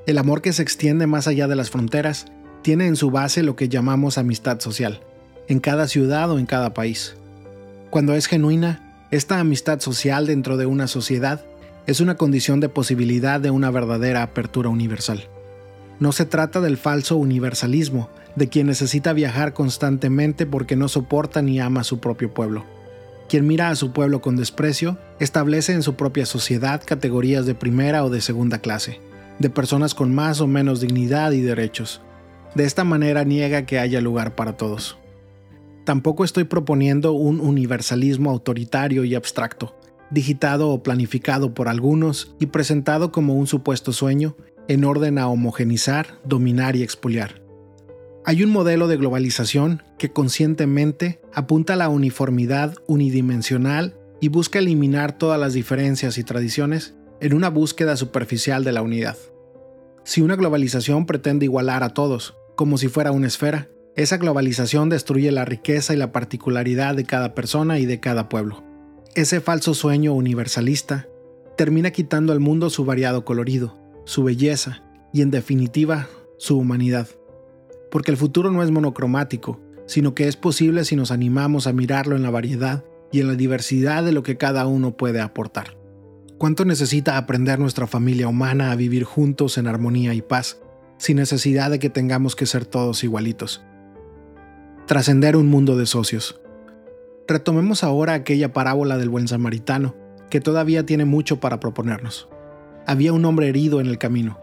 El 0.06 0.16
amor 0.16 0.42
que 0.42 0.52
se 0.52 0.62
extiende 0.62 1.08
más 1.08 1.26
allá 1.26 1.48
de 1.48 1.56
las 1.56 1.70
fronteras 1.70 2.26
tiene 2.62 2.86
en 2.86 2.96
su 2.96 3.10
base 3.10 3.42
lo 3.42 3.56
que 3.56 3.68
llamamos 3.68 4.18
amistad 4.18 4.60
social, 4.60 5.00
en 5.48 5.60
cada 5.60 5.88
ciudad 5.88 6.30
o 6.30 6.38
en 6.38 6.46
cada 6.46 6.74
país. 6.74 7.16
Cuando 7.90 8.14
es 8.14 8.26
genuina, 8.26 9.06
esta 9.10 9.40
amistad 9.40 9.80
social 9.80 10.26
dentro 10.26 10.56
de 10.56 10.66
una 10.66 10.86
sociedad 10.86 11.44
es 11.86 12.00
una 12.00 12.16
condición 12.16 12.60
de 12.60 12.68
posibilidad 12.68 13.40
de 13.40 13.50
una 13.50 13.70
verdadera 13.70 14.22
apertura 14.22 14.68
universal. 14.68 15.24
No 15.98 16.12
se 16.12 16.24
trata 16.24 16.60
del 16.60 16.76
falso 16.76 17.16
universalismo, 17.16 18.08
de 18.36 18.48
quien 18.48 18.68
necesita 18.68 19.12
viajar 19.12 19.52
constantemente 19.52 20.46
porque 20.46 20.76
no 20.76 20.88
soporta 20.88 21.42
ni 21.42 21.60
ama 21.60 21.80
a 21.80 21.84
su 21.84 21.98
propio 21.98 22.32
pueblo. 22.32 22.64
Quien 23.28 23.46
mira 23.46 23.70
a 23.70 23.76
su 23.76 23.92
pueblo 23.92 24.20
con 24.20 24.36
desprecio 24.36 24.98
establece 25.18 25.72
en 25.72 25.82
su 25.82 25.94
propia 25.94 26.26
sociedad 26.26 26.82
categorías 26.84 27.46
de 27.46 27.54
primera 27.54 28.04
o 28.04 28.10
de 28.10 28.20
segunda 28.20 28.58
clase, 28.58 29.00
de 29.38 29.50
personas 29.50 29.94
con 29.94 30.14
más 30.14 30.40
o 30.40 30.46
menos 30.46 30.80
dignidad 30.80 31.32
y 31.32 31.40
derechos, 31.40 32.00
de 32.54 32.64
esta 32.64 32.84
manera 32.84 33.24
niega 33.24 33.66
que 33.66 33.78
haya 33.78 34.00
lugar 34.00 34.34
para 34.34 34.56
todos. 34.56 34.98
Tampoco 35.84 36.24
estoy 36.24 36.44
proponiendo 36.44 37.12
un 37.12 37.40
universalismo 37.40 38.30
autoritario 38.30 39.04
y 39.04 39.14
abstracto, 39.14 39.74
digitado 40.10 40.70
o 40.70 40.82
planificado 40.82 41.54
por 41.54 41.68
algunos 41.68 42.34
y 42.38 42.46
presentado 42.46 43.12
como 43.12 43.34
un 43.34 43.46
supuesto 43.46 43.92
sueño 43.92 44.36
en 44.68 44.84
orden 44.84 45.18
a 45.18 45.28
homogenizar, 45.28 46.18
dominar 46.24 46.76
y 46.76 46.82
expoliar. 46.82 47.42
Hay 48.24 48.44
un 48.44 48.50
modelo 48.50 48.86
de 48.86 48.98
globalización 48.98 49.82
que 49.98 50.12
conscientemente 50.12 51.20
apunta 51.32 51.72
a 51.72 51.76
la 51.76 51.88
uniformidad 51.88 52.74
unidimensional 52.86 53.96
y 54.20 54.28
busca 54.28 54.58
eliminar 54.58 55.16
todas 55.16 55.40
las 55.40 55.54
diferencias 55.54 56.18
y 56.18 56.24
tradiciones 56.24 56.94
en 57.20 57.34
una 57.34 57.48
búsqueda 57.48 57.96
superficial 57.96 58.62
de 58.62 58.72
la 58.72 58.82
unidad. 58.82 59.16
Si 60.04 60.20
una 60.20 60.36
globalización 60.36 61.06
pretende 61.06 61.46
igualar 61.46 61.82
a 61.82 61.90
todos, 61.90 62.36
como 62.60 62.76
si 62.76 62.88
fuera 62.88 63.10
una 63.10 63.26
esfera. 63.26 63.70
Esa 63.96 64.18
globalización 64.18 64.90
destruye 64.90 65.32
la 65.32 65.46
riqueza 65.46 65.94
y 65.94 65.96
la 65.96 66.12
particularidad 66.12 66.94
de 66.94 67.04
cada 67.04 67.34
persona 67.34 67.78
y 67.78 67.86
de 67.86 68.00
cada 68.00 68.28
pueblo. 68.28 68.62
Ese 69.14 69.40
falso 69.40 69.72
sueño 69.72 70.12
universalista 70.12 71.08
termina 71.56 71.90
quitando 71.90 72.34
al 72.34 72.40
mundo 72.40 72.68
su 72.68 72.84
variado 72.84 73.24
colorido, 73.24 73.78
su 74.04 74.24
belleza 74.24 74.82
y 75.10 75.22
en 75.22 75.30
definitiva 75.30 76.08
su 76.36 76.58
humanidad. 76.58 77.08
Porque 77.90 78.10
el 78.10 78.18
futuro 78.18 78.50
no 78.50 78.62
es 78.62 78.70
monocromático, 78.70 79.58
sino 79.86 80.14
que 80.14 80.28
es 80.28 80.36
posible 80.36 80.84
si 80.84 80.96
nos 80.96 81.12
animamos 81.12 81.66
a 81.66 81.72
mirarlo 81.72 82.14
en 82.14 82.22
la 82.22 82.30
variedad 82.30 82.84
y 83.10 83.20
en 83.20 83.28
la 83.28 83.36
diversidad 83.36 84.04
de 84.04 84.12
lo 84.12 84.22
que 84.22 84.36
cada 84.36 84.66
uno 84.66 84.98
puede 84.98 85.22
aportar. 85.22 85.78
¿Cuánto 86.36 86.66
necesita 86.66 87.16
aprender 87.16 87.58
nuestra 87.58 87.86
familia 87.86 88.28
humana 88.28 88.70
a 88.70 88.76
vivir 88.76 89.04
juntos 89.04 89.56
en 89.56 89.66
armonía 89.66 90.12
y 90.12 90.20
paz, 90.20 90.60
sin 91.00 91.16
necesidad 91.16 91.70
de 91.70 91.78
que 91.78 91.88
tengamos 91.88 92.36
que 92.36 92.44
ser 92.44 92.66
todos 92.66 93.02
igualitos? 93.04 93.62
Trascender 94.86 95.34
un 95.34 95.48
mundo 95.48 95.78
de 95.78 95.86
socios. 95.86 96.38
Retomemos 97.26 97.82
ahora 97.82 98.12
aquella 98.12 98.52
parábola 98.52 98.98
del 98.98 99.08
buen 99.08 99.26
samaritano, 99.26 99.96
que 100.28 100.42
todavía 100.42 100.84
tiene 100.84 101.06
mucho 101.06 101.40
para 101.40 101.58
proponernos. 101.58 102.28
Había 102.86 103.14
un 103.14 103.24
hombre 103.24 103.48
herido 103.48 103.80
en 103.80 103.86
el 103.86 103.96
camino. 103.96 104.38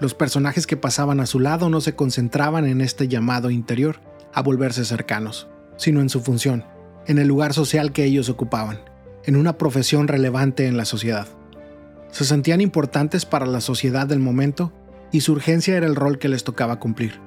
Los 0.00 0.14
personajes 0.14 0.66
que 0.66 0.76
pasaban 0.76 1.20
a 1.20 1.26
su 1.26 1.38
lado 1.38 1.70
no 1.70 1.80
se 1.80 1.94
concentraban 1.94 2.66
en 2.66 2.80
este 2.80 3.06
llamado 3.06 3.50
interior 3.50 4.00
a 4.34 4.42
volverse 4.42 4.84
cercanos, 4.84 5.46
sino 5.76 6.00
en 6.00 6.08
su 6.08 6.22
función, 6.22 6.64
en 7.06 7.18
el 7.18 7.28
lugar 7.28 7.54
social 7.54 7.92
que 7.92 8.04
ellos 8.04 8.28
ocupaban, 8.28 8.80
en 9.26 9.36
una 9.36 9.58
profesión 9.58 10.08
relevante 10.08 10.66
en 10.66 10.76
la 10.76 10.86
sociedad. 10.86 11.28
Se 12.10 12.24
sentían 12.24 12.60
importantes 12.60 13.26
para 13.26 13.46
la 13.46 13.60
sociedad 13.60 14.08
del 14.08 14.18
momento 14.18 14.72
y 15.12 15.20
su 15.20 15.32
urgencia 15.32 15.76
era 15.76 15.86
el 15.86 15.96
rol 15.96 16.18
que 16.18 16.28
les 16.28 16.44
tocaba 16.44 16.78
cumplir. 16.78 17.20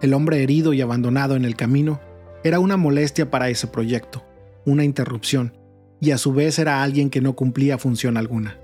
El 0.00 0.14
hombre 0.14 0.42
herido 0.42 0.72
y 0.72 0.80
abandonado 0.80 1.36
en 1.36 1.44
el 1.44 1.56
camino 1.56 2.00
era 2.44 2.60
una 2.60 2.76
molestia 2.76 3.30
para 3.30 3.48
ese 3.48 3.66
proyecto, 3.66 4.24
una 4.64 4.84
interrupción, 4.84 5.56
y 6.00 6.12
a 6.12 6.18
su 6.18 6.32
vez 6.32 6.58
era 6.58 6.82
alguien 6.82 7.10
que 7.10 7.20
no 7.20 7.34
cumplía 7.34 7.78
función 7.78 8.16
alguna. 8.16 8.58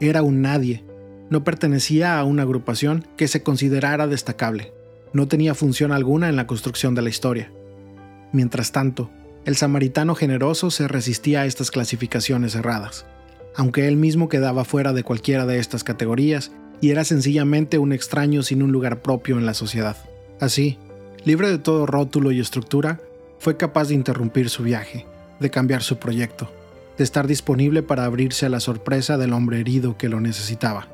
Era 0.00 0.22
un 0.22 0.42
nadie, 0.42 0.84
no 1.30 1.44
pertenecía 1.44 2.18
a 2.18 2.24
una 2.24 2.42
agrupación 2.42 3.06
que 3.16 3.28
se 3.28 3.42
considerara 3.42 4.06
destacable, 4.06 4.72
no 5.12 5.28
tenía 5.28 5.54
función 5.54 5.92
alguna 5.92 6.28
en 6.28 6.36
la 6.36 6.46
construcción 6.46 6.94
de 6.94 7.02
la 7.02 7.08
historia. 7.08 7.50
Mientras 8.32 8.72
tanto, 8.72 9.10
el 9.46 9.56
samaritano 9.56 10.14
generoso 10.14 10.70
se 10.70 10.88
resistía 10.88 11.42
a 11.42 11.46
estas 11.46 11.70
clasificaciones 11.70 12.54
erradas, 12.54 13.06
aunque 13.56 13.88
él 13.88 13.96
mismo 13.96 14.28
quedaba 14.28 14.64
fuera 14.64 14.92
de 14.92 15.02
cualquiera 15.02 15.46
de 15.46 15.58
estas 15.58 15.84
categorías 15.84 16.52
y 16.80 16.90
era 16.90 17.04
sencillamente 17.04 17.78
un 17.78 17.92
extraño 17.92 18.42
sin 18.42 18.62
un 18.62 18.72
lugar 18.72 19.02
propio 19.02 19.38
en 19.38 19.46
la 19.46 19.54
sociedad. 19.54 19.96
Así, 20.40 20.78
libre 21.24 21.48
de 21.48 21.58
todo 21.58 21.86
rótulo 21.86 22.32
y 22.32 22.40
estructura, 22.40 23.00
fue 23.38 23.56
capaz 23.56 23.88
de 23.88 23.94
interrumpir 23.94 24.50
su 24.50 24.62
viaje, 24.62 25.06
de 25.40 25.50
cambiar 25.50 25.82
su 25.82 25.98
proyecto, 25.98 26.50
de 26.96 27.04
estar 27.04 27.26
disponible 27.26 27.82
para 27.82 28.04
abrirse 28.04 28.46
a 28.46 28.48
la 28.48 28.60
sorpresa 28.60 29.16
del 29.16 29.32
hombre 29.32 29.60
herido 29.60 29.96
que 29.96 30.08
lo 30.08 30.20
necesitaba. 30.20 30.88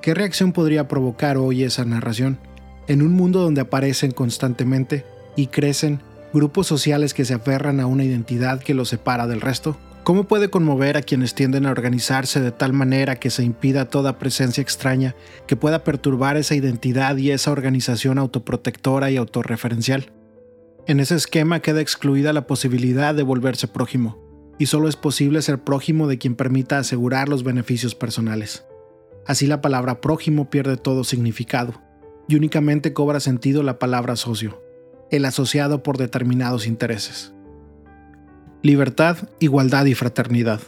¿Qué 0.00 0.14
reacción 0.14 0.52
podría 0.52 0.88
provocar 0.88 1.36
hoy 1.36 1.64
esa 1.64 1.84
narración 1.84 2.38
en 2.86 3.02
un 3.02 3.12
mundo 3.12 3.42
donde 3.42 3.60
aparecen 3.60 4.12
constantemente 4.12 5.04
y 5.36 5.48
crecen 5.48 6.00
grupos 6.32 6.66
sociales 6.66 7.14
que 7.14 7.24
se 7.24 7.34
aferran 7.34 7.80
a 7.80 7.86
una 7.86 8.04
identidad 8.04 8.60
que 8.60 8.74
los 8.74 8.88
separa 8.88 9.26
del 9.26 9.40
resto? 9.40 9.76
¿Cómo 10.04 10.24
puede 10.24 10.48
conmover 10.48 10.96
a 10.96 11.02
quienes 11.02 11.34
tienden 11.34 11.66
a 11.66 11.70
organizarse 11.70 12.40
de 12.40 12.50
tal 12.50 12.72
manera 12.72 13.16
que 13.16 13.28
se 13.28 13.42
impida 13.42 13.90
toda 13.90 14.18
presencia 14.18 14.62
extraña 14.62 15.14
que 15.46 15.54
pueda 15.56 15.84
perturbar 15.84 16.36
esa 16.38 16.54
identidad 16.54 17.16
y 17.18 17.30
esa 17.30 17.50
organización 17.50 18.18
autoprotectora 18.18 19.10
y 19.10 19.18
autorreferencial? 19.18 20.10
En 20.86 21.00
ese 21.00 21.14
esquema 21.14 21.60
queda 21.60 21.82
excluida 21.82 22.32
la 22.32 22.46
posibilidad 22.46 23.14
de 23.14 23.22
volverse 23.22 23.68
prójimo, 23.68 24.16
y 24.58 24.66
solo 24.66 24.88
es 24.88 24.96
posible 24.96 25.42
ser 25.42 25.62
prójimo 25.62 26.08
de 26.08 26.16
quien 26.16 26.34
permita 26.34 26.78
asegurar 26.78 27.28
los 27.28 27.44
beneficios 27.44 27.94
personales. 27.94 28.64
Así 29.26 29.46
la 29.46 29.60
palabra 29.60 30.00
prójimo 30.00 30.48
pierde 30.48 30.78
todo 30.78 31.04
significado, 31.04 31.74
y 32.28 32.36
únicamente 32.36 32.94
cobra 32.94 33.20
sentido 33.20 33.62
la 33.62 33.78
palabra 33.78 34.16
socio, 34.16 34.62
el 35.10 35.26
asociado 35.26 35.82
por 35.82 35.98
determinados 35.98 36.66
intereses. 36.66 37.34
Libertad, 38.62 39.16
igualdad 39.38 39.84
y 39.84 39.94
fraternidad. 39.94 40.60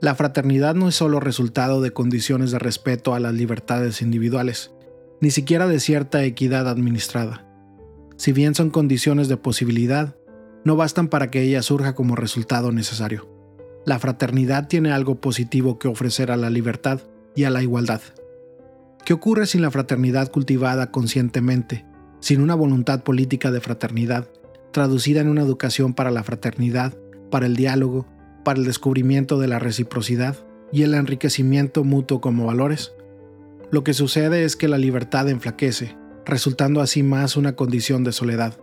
La 0.00 0.14
fraternidad 0.14 0.76
no 0.76 0.86
es 0.86 0.94
solo 0.94 1.18
resultado 1.18 1.80
de 1.80 1.90
condiciones 1.90 2.52
de 2.52 2.60
respeto 2.60 3.12
a 3.12 3.18
las 3.18 3.34
libertades 3.34 4.02
individuales, 4.02 4.70
ni 5.20 5.32
siquiera 5.32 5.66
de 5.66 5.80
cierta 5.80 6.22
equidad 6.22 6.68
administrada. 6.68 7.44
Si 8.16 8.30
bien 8.30 8.54
son 8.54 8.70
condiciones 8.70 9.26
de 9.26 9.36
posibilidad, 9.36 10.14
no 10.64 10.76
bastan 10.76 11.08
para 11.08 11.28
que 11.28 11.42
ella 11.42 11.62
surja 11.62 11.96
como 11.96 12.14
resultado 12.14 12.70
necesario. 12.70 13.28
La 13.84 13.98
fraternidad 13.98 14.68
tiene 14.68 14.92
algo 14.92 15.20
positivo 15.20 15.80
que 15.80 15.88
ofrecer 15.88 16.30
a 16.30 16.36
la 16.36 16.50
libertad 16.50 17.00
y 17.34 17.42
a 17.44 17.50
la 17.50 17.64
igualdad. 17.64 18.00
¿Qué 19.04 19.12
ocurre 19.12 19.46
sin 19.46 19.62
la 19.62 19.72
fraternidad 19.72 20.30
cultivada 20.30 20.92
conscientemente, 20.92 21.84
sin 22.20 22.40
una 22.40 22.54
voluntad 22.54 23.02
política 23.02 23.50
de 23.50 23.60
fraternidad, 23.60 24.28
traducida 24.72 25.20
en 25.20 25.28
una 25.28 25.42
educación 25.42 25.94
para 25.94 26.10
la 26.10 26.24
fraternidad, 26.24 26.94
para 27.30 27.46
el 27.46 27.56
diálogo, 27.56 28.06
para 28.44 28.58
el 28.58 28.64
descubrimiento 28.64 29.38
de 29.38 29.48
la 29.48 29.58
reciprocidad 29.58 30.36
y 30.72 30.82
el 30.82 30.94
enriquecimiento 30.94 31.84
mutuo 31.84 32.20
como 32.20 32.46
valores? 32.46 32.92
Lo 33.70 33.84
que 33.84 33.94
sucede 33.94 34.44
es 34.44 34.56
que 34.56 34.68
la 34.68 34.78
libertad 34.78 35.28
enflaquece, 35.28 35.96
resultando 36.26 36.80
así 36.80 37.02
más 37.02 37.36
una 37.36 37.54
condición 37.54 38.04
de 38.04 38.12
soledad, 38.12 38.54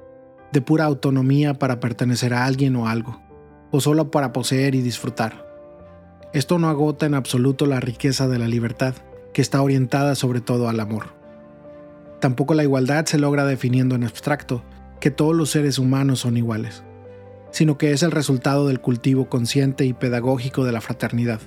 de 0.52 0.62
pura 0.62 0.86
autonomía 0.86 1.54
para 1.54 1.80
pertenecer 1.80 2.34
a 2.34 2.46
alguien 2.46 2.76
o 2.76 2.88
algo, 2.88 3.22
o 3.72 3.82
solo 3.82 4.12
para 4.12 4.34
poseer 4.34 4.76
y 4.76 4.82
disfrutar. 4.82 5.48
Esto 6.34 6.60
no 6.60 6.70
agota 6.70 7.06
en 7.06 7.16
absoluto 7.16 7.66
la 7.66 7.80
riqueza 7.80 8.28
de 8.28 8.38
la 8.38 8.48
libertad, 8.48 8.94
que 9.34 9.42
está 9.42 9.62
orientada 9.62 10.16
sobre 10.16 10.42
todo 10.42 10.70
al 10.70 10.80
amor. 10.80 11.08
Tampoco 12.20 12.54
la 12.54 12.64
igualdad 12.64 13.06
se 13.06 13.18
logra 13.18 13.46
definiendo 13.46 13.96
en 13.96 14.04
abstracto, 14.04 14.64
que 15.00 15.12
todos 15.12 15.36
los 15.36 15.50
seres 15.50 15.80
humanos 15.80 16.20
son 16.20 16.38
iguales, 16.38 16.84
sino 17.52 17.78
que 17.78 17.92
es 17.92 18.04
el 18.04 18.12
resultado 18.12 18.68
del 18.68 18.82
cultivo 18.82 19.30
consciente 19.30 19.86
y 19.86 19.94
pedagógico 19.94 20.66
de 20.66 20.72
la 20.72 20.82
fraternidad. 20.82 21.42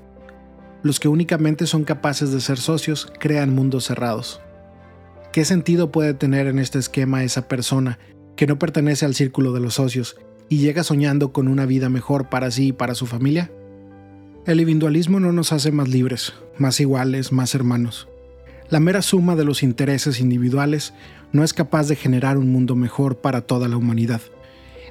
Los 0.82 0.98
que 0.98 1.08
únicamente 1.08 1.66
son 1.66 1.84
capaces 1.84 2.32
de 2.32 2.40
ser 2.40 2.58
socios 2.58 3.12
crean 3.18 3.54
mundos 3.54 3.84
cerrados. 3.84 4.40
¿Qué 5.32 5.44
sentido 5.44 5.92
puede 5.92 6.14
tener 6.14 6.46
en 6.46 6.58
este 6.58 6.78
esquema 6.78 7.24
esa 7.24 7.48
persona 7.48 7.98
que 8.36 8.46
no 8.46 8.58
pertenece 8.58 9.04
al 9.04 9.14
círculo 9.14 9.52
de 9.52 9.60
los 9.60 9.74
socios 9.74 10.16
y 10.48 10.58
llega 10.58 10.82
soñando 10.82 11.32
con 11.32 11.48
una 11.48 11.66
vida 11.66 11.88
mejor 11.88 12.28
para 12.28 12.50
sí 12.50 12.68
y 12.68 12.72
para 12.72 12.94
su 12.94 13.06
familia? 13.06 13.50
El 14.44 14.60
individualismo 14.60 15.20
no 15.20 15.32
nos 15.32 15.52
hace 15.52 15.70
más 15.70 15.88
libres, 15.88 16.34
más 16.58 16.80
iguales, 16.80 17.32
más 17.32 17.54
hermanos. 17.54 18.08
La 18.72 18.80
mera 18.80 19.02
suma 19.02 19.36
de 19.36 19.44
los 19.44 19.62
intereses 19.62 20.18
individuales 20.18 20.94
no 21.30 21.44
es 21.44 21.52
capaz 21.52 21.88
de 21.88 21.94
generar 21.94 22.38
un 22.38 22.50
mundo 22.50 22.74
mejor 22.74 23.18
para 23.18 23.42
toda 23.42 23.68
la 23.68 23.76
humanidad. 23.76 24.22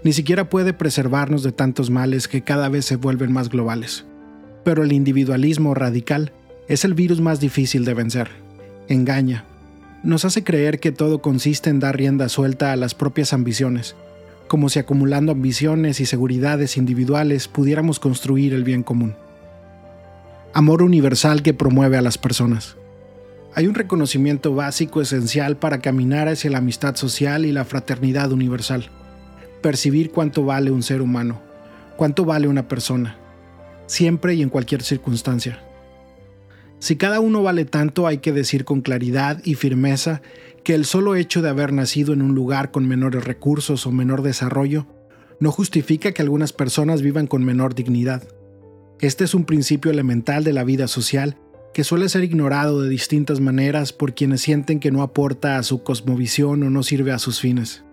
Ni 0.03 0.13
siquiera 0.13 0.51
puede 0.51 0.71
preservarnos 0.71 1.41
de 1.41 1.51
tantos 1.51 1.89
males 1.89 2.27
que 2.27 2.43
cada 2.43 2.69
vez 2.69 2.85
se 2.85 2.97
vuelven 2.97 3.31
más 3.31 3.49
globales. 3.49 4.05
Pero 4.63 4.83
el 4.83 4.91
individualismo 4.91 5.73
radical 5.73 6.31
es 6.67 6.85
el 6.85 6.93
virus 6.93 7.21
más 7.21 7.39
difícil 7.39 7.83
de 7.83 7.95
vencer. 7.95 8.29
Engaña. 8.87 9.45
Nos 10.03 10.25
hace 10.25 10.43
creer 10.43 10.79
que 10.79 10.91
todo 10.91 11.23
consiste 11.23 11.71
en 11.71 11.79
dar 11.79 11.97
rienda 11.97 12.29
suelta 12.29 12.71
a 12.71 12.75
las 12.75 12.93
propias 12.93 13.33
ambiciones, 13.33 13.95
como 14.47 14.69
si 14.69 14.77
acumulando 14.77 15.31
ambiciones 15.31 15.99
y 16.01 16.05
seguridades 16.05 16.77
individuales 16.77 17.47
pudiéramos 17.47 17.99
construir 17.99 18.53
el 18.53 18.63
bien 18.63 18.83
común 18.83 19.15
amor 20.53 20.83
universal 20.83 21.41
que 21.41 21.53
promueve 21.53 21.97
a 21.97 22.01
las 22.01 22.17
personas. 22.17 22.75
Hay 23.53 23.67
un 23.67 23.75
reconocimiento 23.75 24.55
básico 24.55 25.01
esencial 25.01 25.57
para 25.57 25.79
caminar 25.81 26.27
hacia 26.27 26.49
la 26.49 26.59
amistad 26.59 26.95
social 26.95 27.45
y 27.45 27.51
la 27.51 27.65
fraternidad 27.65 28.31
universal. 28.31 28.89
Percibir 29.61 30.11
cuánto 30.11 30.45
vale 30.45 30.71
un 30.71 30.83
ser 30.83 31.01
humano, 31.01 31.41
cuánto 31.97 32.23
vale 32.23 32.47
una 32.47 32.67
persona, 32.67 33.17
siempre 33.87 34.35
y 34.35 34.41
en 34.41 34.49
cualquier 34.49 34.83
circunstancia. 34.83 35.59
Si 36.79 36.95
cada 36.95 37.19
uno 37.19 37.43
vale 37.43 37.65
tanto, 37.65 38.07
hay 38.07 38.19
que 38.19 38.31
decir 38.31 38.65
con 38.65 38.81
claridad 38.81 39.41
y 39.43 39.55
firmeza 39.55 40.21
que 40.63 40.73
el 40.73 40.85
solo 40.85 41.15
hecho 41.15 41.41
de 41.41 41.49
haber 41.49 41.73
nacido 41.73 42.13
en 42.13 42.21
un 42.21 42.33
lugar 42.33 42.71
con 42.71 42.87
menores 42.87 43.23
recursos 43.23 43.85
o 43.85 43.91
menor 43.91 44.21
desarrollo 44.21 44.87
no 45.39 45.51
justifica 45.51 46.11
que 46.11 46.21
algunas 46.21 46.53
personas 46.53 47.01
vivan 47.01 47.27
con 47.27 47.43
menor 47.43 47.75
dignidad 47.75 48.23
este 49.01 49.23
es 49.23 49.33
un 49.33 49.45
principio 49.45 49.89
elemental 49.89 50.43
de 50.43 50.53
la 50.53 50.63
vida 50.63 50.87
social 50.87 51.35
que 51.73 51.83
suele 51.83 52.09
ser 52.09 52.23
ignorado 52.23 52.81
de 52.81 52.89
distintas 52.89 53.39
maneras 53.39 53.93
por 53.93 54.13
quienes 54.13 54.41
sienten 54.41 54.79
que 54.79 54.91
no 54.91 55.01
aporta 55.01 55.57
a 55.57 55.63
su 55.63 55.83
cosmovisión 55.83 56.63
o 56.63 56.69
no 56.69 56.83
sirve 56.83 57.11
a 57.11 57.19
sus 57.19 57.39
fines. 57.39 57.85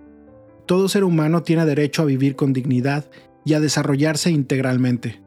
Todo 0.67 0.89
ser 0.89 1.05
humano 1.05 1.43
tiene 1.43 1.65
derecho 1.65 2.03
a 2.03 2.07
vivir 2.07 2.37
con 2.37 2.53
dignidad 2.53 3.07
y 3.45 3.55
a 3.55 3.61
desarrollarse 3.61 4.31
integralmente, 4.31 5.23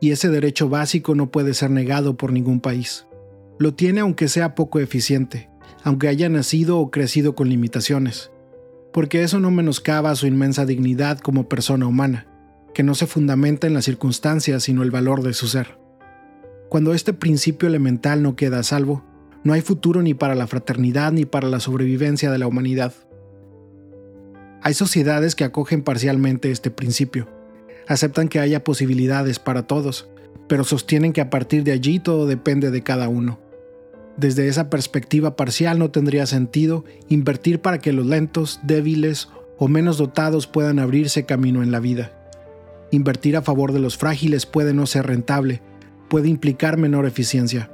y 0.00 0.10
ese 0.10 0.28
derecho 0.28 0.68
básico 0.68 1.14
no 1.14 1.30
puede 1.30 1.52
ser 1.54 1.70
negado 1.70 2.16
por 2.16 2.32
ningún 2.32 2.60
país. 2.60 3.06
Lo 3.58 3.74
tiene 3.74 4.00
aunque 4.00 4.28
sea 4.28 4.54
poco 4.54 4.80
eficiente, 4.80 5.50
aunque 5.82 6.08
haya 6.08 6.28
nacido 6.28 6.78
o 6.78 6.90
crecido 6.90 7.34
con 7.34 7.48
limitaciones, 7.48 8.30
porque 8.92 9.22
eso 9.22 9.40
no 9.40 9.50
menoscaba 9.50 10.14
su 10.14 10.26
inmensa 10.26 10.64
dignidad 10.64 11.18
como 11.18 11.48
persona 11.48 11.86
humana 11.86 12.28
que 12.76 12.82
no 12.82 12.94
se 12.94 13.06
fundamenta 13.06 13.66
en 13.66 13.72
las 13.72 13.86
circunstancias 13.86 14.64
sino 14.64 14.82
el 14.82 14.90
valor 14.90 15.22
de 15.22 15.32
su 15.32 15.48
ser. 15.48 15.78
Cuando 16.68 16.94
este 16.94 17.12
principio 17.12 17.68
elemental 17.68 18.22
no 18.22 18.34
queda 18.34 18.58
a 18.58 18.62
salvo, 18.62 19.04
no 19.44 19.52
hay 19.52 19.60
futuro 19.60 20.02
ni 20.02 20.14
para 20.14 20.34
la 20.34 20.48
fraternidad 20.48 21.12
ni 21.12 21.24
para 21.24 21.48
la 21.48 21.60
sobrevivencia 21.60 22.30
de 22.30 22.38
la 22.38 22.48
humanidad. 22.48 22.92
Hay 24.62 24.74
sociedades 24.74 25.36
que 25.36 25.44
acogen 25.44 25.82
parcialmente 25.82 26.50
este 26.50 26.72
principio, 26.72 27.28
aceptan 27.86 28.28
que 28.28 28.40
haya 28.40 28.64
posibilidades 28.64 29.38
para 29.38 29.68
todos, 29.68 30.08
pero 30.48 30.64
sostienen 30.64 31.12
que 31.12 31.20
a 31.20 31.30
partir 31.30 31.62
de 31.62 31.70
allí 31.70 32.00
todo 32.00 32.26
depende 32.26 32.72
de 32.72 32.82
cada 32.82 33.08
uno. 33.08 33.38
Desde 34.16 34.48
esa 34.48 34.68
perspectiva 34.70 35.36
parcial 35.36 35.78
no 35.78 35.90
tendría 35.92 36.26
sentido 36.26 36.84
invertir 37.08 37.60
para 37.60 37.78
que 37.78 37.92
los 37.92 38.06
lentos, 38.06 38.58
débiles 38.64 39.28
o 39.58 39.68
menos 39.68 39.98
dotados 39.98 40.48
puedan 40.48 40.80
abrirse 40.80 41.26
camino 41.26 41.62
en 41.62 41.70
la 41.70 41.78
vida. 41.78 42.12
Invertir 42.90 43.36
a 43.36 43.42
favor 43.42 43.72
de 43.72 43.78
los 43.80 43.96
frágiles 43.96 44.46
puede 44.46 44.74
no 44.74 44.86
ser 44.86 45.06
rentable, 45.06 45.62
puede 46.08 46.28
implicar 46.28 46.76
menor 46.76 47.06
eficiencia. 47.06 47.70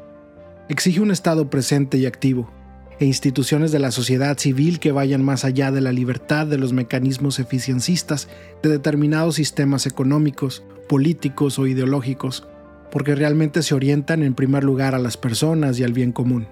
Exige 0.69 1.01
un 1.01 1.11
Estado 1.11 1.51
presente 1.51 1.99
y 1.99 2.07
activo, 2.07 2.51
e 2.99 3.05
instituciones 3.05 3.73
de 3.73 3.79
la 3.79 3.91
sociedad 3.91 4.39
civil 4.39 4.79
que 4.79 4.93
vayan 4.93 5.25
más 5.25 5.45
allá 5.45 5.73
de 5.73 5.81
la 5.81 5.93
libertad 5.93 6.47
de 6.47 6.59
los 6.59 6.73
mecanismos 6.73 7.39
eficiencistas 7.39 8.29
de 8.63 8.69
determinados 8.69 9.35
sistemas 9.35 9.87
económicos, 9.87 10.63
políticos 10.89 11.59
o 11.59 11.67
ideológicos, 11.67 12.47
porque 12.93 13.15
realmente 13.15 13.63
se 13.63 13.75
orientan 13.75 14.23
en 14.23 14.35
primer 14.35 14.63
lugar 14.63 14.95
a 14.95 14.99
las 14.99 15.17
personas 15.17 15.79
y 15.79 15.85
al 15.85 15.93
bien 15.93 16.13
común. 16.13 16.47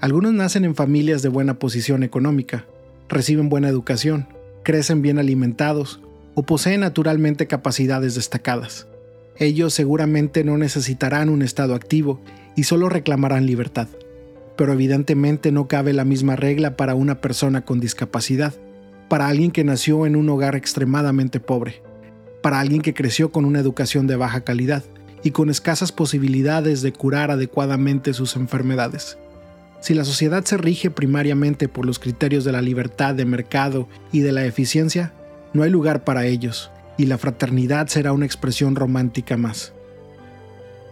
Algunos 0.00 0.34
nacen 0.34 0.64
en 0.64 0.74
familias 0.74 1.22
de 1.22 1.30
buena 1.30 1.58
posición 1.58 2.02
económica, 2.02 2.66
reciben 3.08 3.48
buena 3.48 3.68
educación, 3.68 4.28
crecen 4.62 5.02
bien 5.02 5.18
alimentados 5.18 6.00
o 6.34 6.42
poseen 6.42 6.80
naturalmente 6.80 7.46
capacidades 7.46 8.14
destacadas. 8.14 8.86
Ellos 9.38 9.74
seguramente 9.74 10.44
no 10.44 10.58
necesitarán 10.58 11.28
un 11.28 11.42
Estado 11.42 11.74
activo 11.74 12.20
y 12.56 12.64
solo 12.64 12.88
reclamarán 12.88 13.46
libertad 13.46 13.88
pero 14.56 14.72
evidentemente 14.72 15.52
no 15.52 15.68
cabe 15.68 15.92
la 15.92 16.04
misma 16.04 16.36
regla 16.36 16.76
para 16.76 16.94
una 16.94 17.20
persona 17.20 17.64
con 17.64 17.80
discapacidad, 17.80 18.54
para 19.08 19.28
alguien 19.28 19.50
que 19.50 19.64
nació 19.64 20.06
en 20.06 20.16
un 20.16 20.28
hogar 20.28 20.54
extremadamente 20.54 21.40
pobre, 21.40 21.82
para 22.42 22.60
alguien 22.60 22.82
que 22.82 22.94
creció 22.94 23.32
con 23.32 23.44
una 23.44 23.60
educación 23.60 24.06
de 24.06 24.16
baja 24.16 24.42
calidad 24.42 24.84
y 25.22 25.30
con 25.30 25.50
escasas 25.50 25.92
posibilidades 25.92 26.82
de 26.82 26.92
curar 26.92 27.30
adecuadamente 27.30 28.12
sus 28.12 28.36
enfermedades. 28.36 29.18
Si 29.80 29.94
la 29.94 30.04
sociedad 30.04 30.44
se 30.44 30.56
rige 30.56 30.90
primariamente 30.90 31.68
por 31.68 31.84
los 31.84 31.98
criterios 31.98 32.44
de 32.44 32.52
la 32.52 32.62
libertad 32.62 33.14
de 33.14 33.24
mercado 33.24 33.88
y 34.12 34.20
de 34.20 34.32
la 34.32 34.44
eficiencia, 34.46 35.12
no 35.52 35.62
hay 35.62 35.70
lugar 35.70 36.04
para 36.04 36.26
ellos, 36.26 36.70
y 36.96 37.06
la 37.06 37.18
fraternidad 37.18 37.88
será 37.88 38.12
una 38.12 38.26
expresión 38.26 38.76
romántica 38.76 39.36
más. 39.36 39.72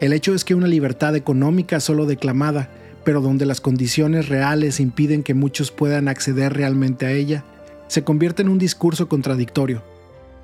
El 0.00 0.12
hecho 0.12 0.34
es 0.34 0.44
que 0.44 0.54
una 0.54 0.66
libertad 0.66 1.14
económica 1.14 1.78
solo 1.80 2.06
declamada 2.06 2.70
pero 3.04 3.20
donde 3.20 3.46
las 3.46 3.60
condiciones 3.60 4.28
reales 4.28 4.80
impiden 4.80 5.22
que 5.22 5.34
muchos 5.34 5.70
puedan 5.70 6.08
acceder 6.08 6.52
realmente 6.52 7.06
a 7.06 7.12
ella, 7.12 7.44
se 7.88 8.04
convierte 8.04 8.42
en 8.42 8.48
un 8.48 8.58
discurso 8.58 9.08
contradictorio. 9.08 9.82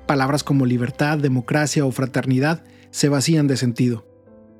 Palabras 0.05 0.43
como 0.43 0.65
libertad, 0.65 1.17
democracia 1.17 1.85
o 1.85 1.91
fraternidad 1.91 2.63
se 2.91 3.09
vacían 3.09 3.47
de 3.47 3.57
sentido, 3.57 4.05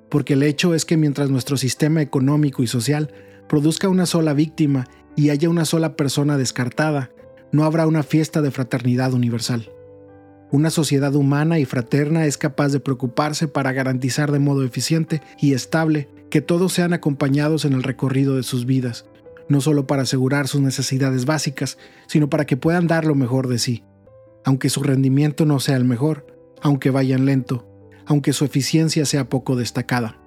porque 0.09 0.33
el 0.33 0.43
hecho 0.43 0.73
es 0.73 0.85
que 0.85 0.97
mientras 0.97 1.29
nuestro 1.29 1.57
sistema 1.57 2.01
económico 2.01 2.63
y 2.63 2.67
social 2.67 3.11
produzca 3.47 3.89
una 3.89 4.05
sola 4.05 4.33
víctima 4.33 4.87
y 5.15 5.31
haya 5.31 5.49
una 5.49 5.65
sola 5.65 5.95
persona 5.95 6.37
descartada, 6.37 7.11
no 7.51 7.63
habrá 7.63 7.87
una 7.87 8.03
fiesta 8.03 8.41
de 8.41 8.51
fraternidad 8.51 9.13
universal. 9.13 9.71
Una 10.51 10.71
sociedad 10.71 11.13
humana 11.13 11.59
y 11.59 11.65
fraterna 11.65 12.25
es 12.25 12.37
capaz 12.37 12.69
de 12.69 12.79
preocuparse 12.79 13.47
para 13.47 13.71
garantizar 13.71 14.31
de 14.31 14.39
modo 14.39 14.63
eficiente 14.63 15.21
y 15.39 15.53
estable 15.53 16.07
que 16.31 16.41
todos 16.41 16.73
sean 16.73 16.93
acompañados 16.93 17.65
en 17.65 17.73
el 17.73 17.83
recorrido 17.83 18.35
de 18.35 18.43
sus 18.43 18.65
vidas, 18.65 19.05
no 19.47 19.61
solo 19.61 19.85
para 19.85 20.03
asegurar 20.03 20.47
sus 20.47 20.61
necesidades 20.61 21.25
básicas, 21.25 21.77
sino 22.07 22.29
para 22.29 22.45
que 22.45 22.57
puedan 22.57 22.87
dar 22.87 23.05
lo 23.05 23.13
mejor 23.13 23.47
de 23.47 23.59
sí, 23.59 23.83
aunque 24.43 24.69
su 24.69 24.81
rendimiento 24.81 25.45
no 25.45 25.59
sea 25.59 25.75
el 25.75 25.85
mejor, 25.85 26.25
aunque 26.61 26.89
vayan 26.89 27.25
lento, 27.25 27.67
aunque 28.07 28.33
su 28.33 28.43
eficiencia 28.43 29.05
sea 29.05 29.29
poco 29.29 29.55
destacada. 29.55 30.17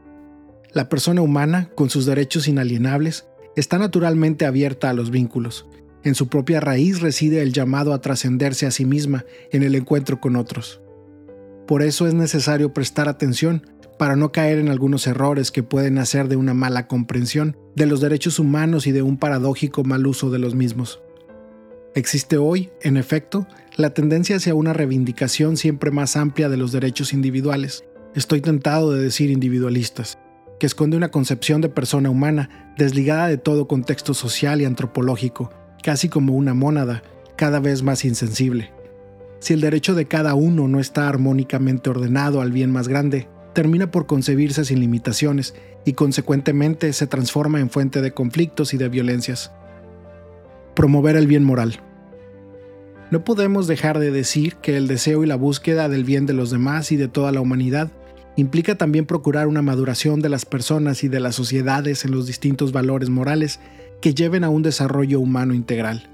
La 0.72 0.88
persona 0.88 1.20
humana, 1.20 1.68
con 1.74 1.90
sus 1.90 2.06
derechos 2.06 2.46
inalienables, 2.46 3.26
está 3.56 3.78
naturalmente 3.78 4.46
abierta 4.46 4.88
a 4.88 4.94
los 4.94 5.10
vínculos. 5.10 5.66
En 6.04 6.14
su 6.14 6.28
propia 6.28 6.60
raíz 6.60 7.00
reside 7.00 7.42
el 7.42 7.52
llamado 7.52 7.92
a 7.92 8.00
trascenderse 8.00 8.66
a 8.66 8.70
sí 8.70 8.84
misma 8.84 9.24
en 9.50 9.62
el 9.62 9.74
encuentro 9.74 10.20
con 10.20 10.36
otros. 10.36 10.80
Por 11.66 11.82
eso 11.82 12.06
es 12.06 12.14
necesario 12.14 12.72
prestar 12.72 13.08
atención 13.08 13.66
para 13.98 14.16
no 14.16 14.32
caer 14.32 14.58
en 14.58 14.68
algunos 14.68 15.06
errores 15.06 15.52
que 15.52 15.62
pueden 15.62 15.98
hacer 15.98 16.26
de 16.26 16.36
una 16.36 16.54
mala 16.54 16.88
comprensión 16.88 17.56
de 17.76 17.86
los 17.86 18.00
derechos 18.00 18.40
humanos 18.40 18.86
y 18.88 18.92
de 18.92 19.02
un 19.02 19.16
paradójico 19.16 19.84
mal 19.84 20.06
uso 20.06 20.30
de 20.30 20.40
los 20.40 20.56
mismos. 20.56 21.00
Existe 21.94 22.36
hoy, 22.36 22.70
en 22.80 22.96
efecto, 22.96 23.46
la 23.76 23.94
tendencia 23.94 24.36
hacia 24.36 24.54
una 24.54 24.72
reivindicación 24.72 25.56
siempre 25.56 25.90
más 25.90 26.16
amplia 26.16 26.48
de 26.48 26.56
los 26.56 26.72
derechos 26.72 27.12
individuales, 27.12 27.84
estoy 28.14 28.40
tentado 28.40 28.92
de 28.92 29.02
decir 29.02 29.30
individualistas, 29.30 30.18
que 30.58 30.66
esconde 30.66 30.96
una 30.96 31.10
concepción 31.10 31.60
de 31.60 31.68
persona 31.68 32.10
humana 32.10 32.74
desligada 32.76 33.28
de 33.28 33.38
todo 33.38 33.68
contexto 33.68 34.14
social 34.14 34.60
y 34.60 34.64
antropológico, 34.64 35.50
casi 35.82 36.08
como 36.08 36.34
una 36.34 36.54
mónada, 36.54 37.02
cada 37.36 37.60
vez 37.60 37.82
más 37.82 38.04
insensible. 38.04 38.70
Si 39.40 39.52
el 39.52 39.60
derecho 39.60 39.94
de 39.94 40.06
cada 40.06 40.34
uno 40.34 40.68
no 40.68 40.78
está 40.78 41.08
armónicamente 41.08 41.90
ordenado 41.90 42.40
al 42.40 42.52
bien 42.52 42.70
más 42.70 42.88
grande, 42.88 43.28
termina 43.52 43.90
por 43.90 44.06
concebirse 44.06 44.64
sin 44.64 44.80
limitaciones 44.80 45.54
y 45.84 45.94
consecuentemente 45.94 46.92
se 46.92 47.06
transforma 47.06 47.60
en 47.60 47.68
fuente 47.68 48.00
de 48.00 48.12
conflictos 48.12 48.72
y 48.72 48.78
de 48.78 48.88
violencias. 48.88 49.50
Promover 50.74 51.16
el 51.16 51.26
bien 51.26 51.44
moral. 51.44 51.80
No 53.10 53.24
podemos 53.24 53.66
dejar 53.66 53.98
de 53.98 54.10
decir 54.10 54.56
que 54.56 54.76
el 54.76 54.88
deseo 54.88 55.22
y 55.22 55.26
la 55.26 55.36
búsqueda 55.36 55.88
del 55.88 56.04
bien 56.04 56.24
de 56.24 56.32
los 56.32 56.50
demás 56.50 56.92
y 56.92 56.96
de 56.96 57.08
toda 57.08 57.32
la 57.32 57.40
humanidad 57.40 57.90
implica 58.36 58.76
también 58.76 59.04
procurar 59.04 59.48
una 59.48 59.60
maduración 59.60 60.20
de 60.20 60.30
las 60.30 60.46
personas 60.46 61.04
y 61.04 61.08
de 61.08 61.20
las 61.20 61.34
sociedades 61.34 62.04
en 62.04 62.12
los 62.12 62.26
distintos 62.26 62.72
valores 62.72 63.10
morales 63.10 63.60
que 64.02 64.12
lleven 64.14 64.42
a 64.44 64.50
un 64.50 64.62
desarrollo 64.62 65.20
humano 65.20 65.54
integral. 65.54 66.10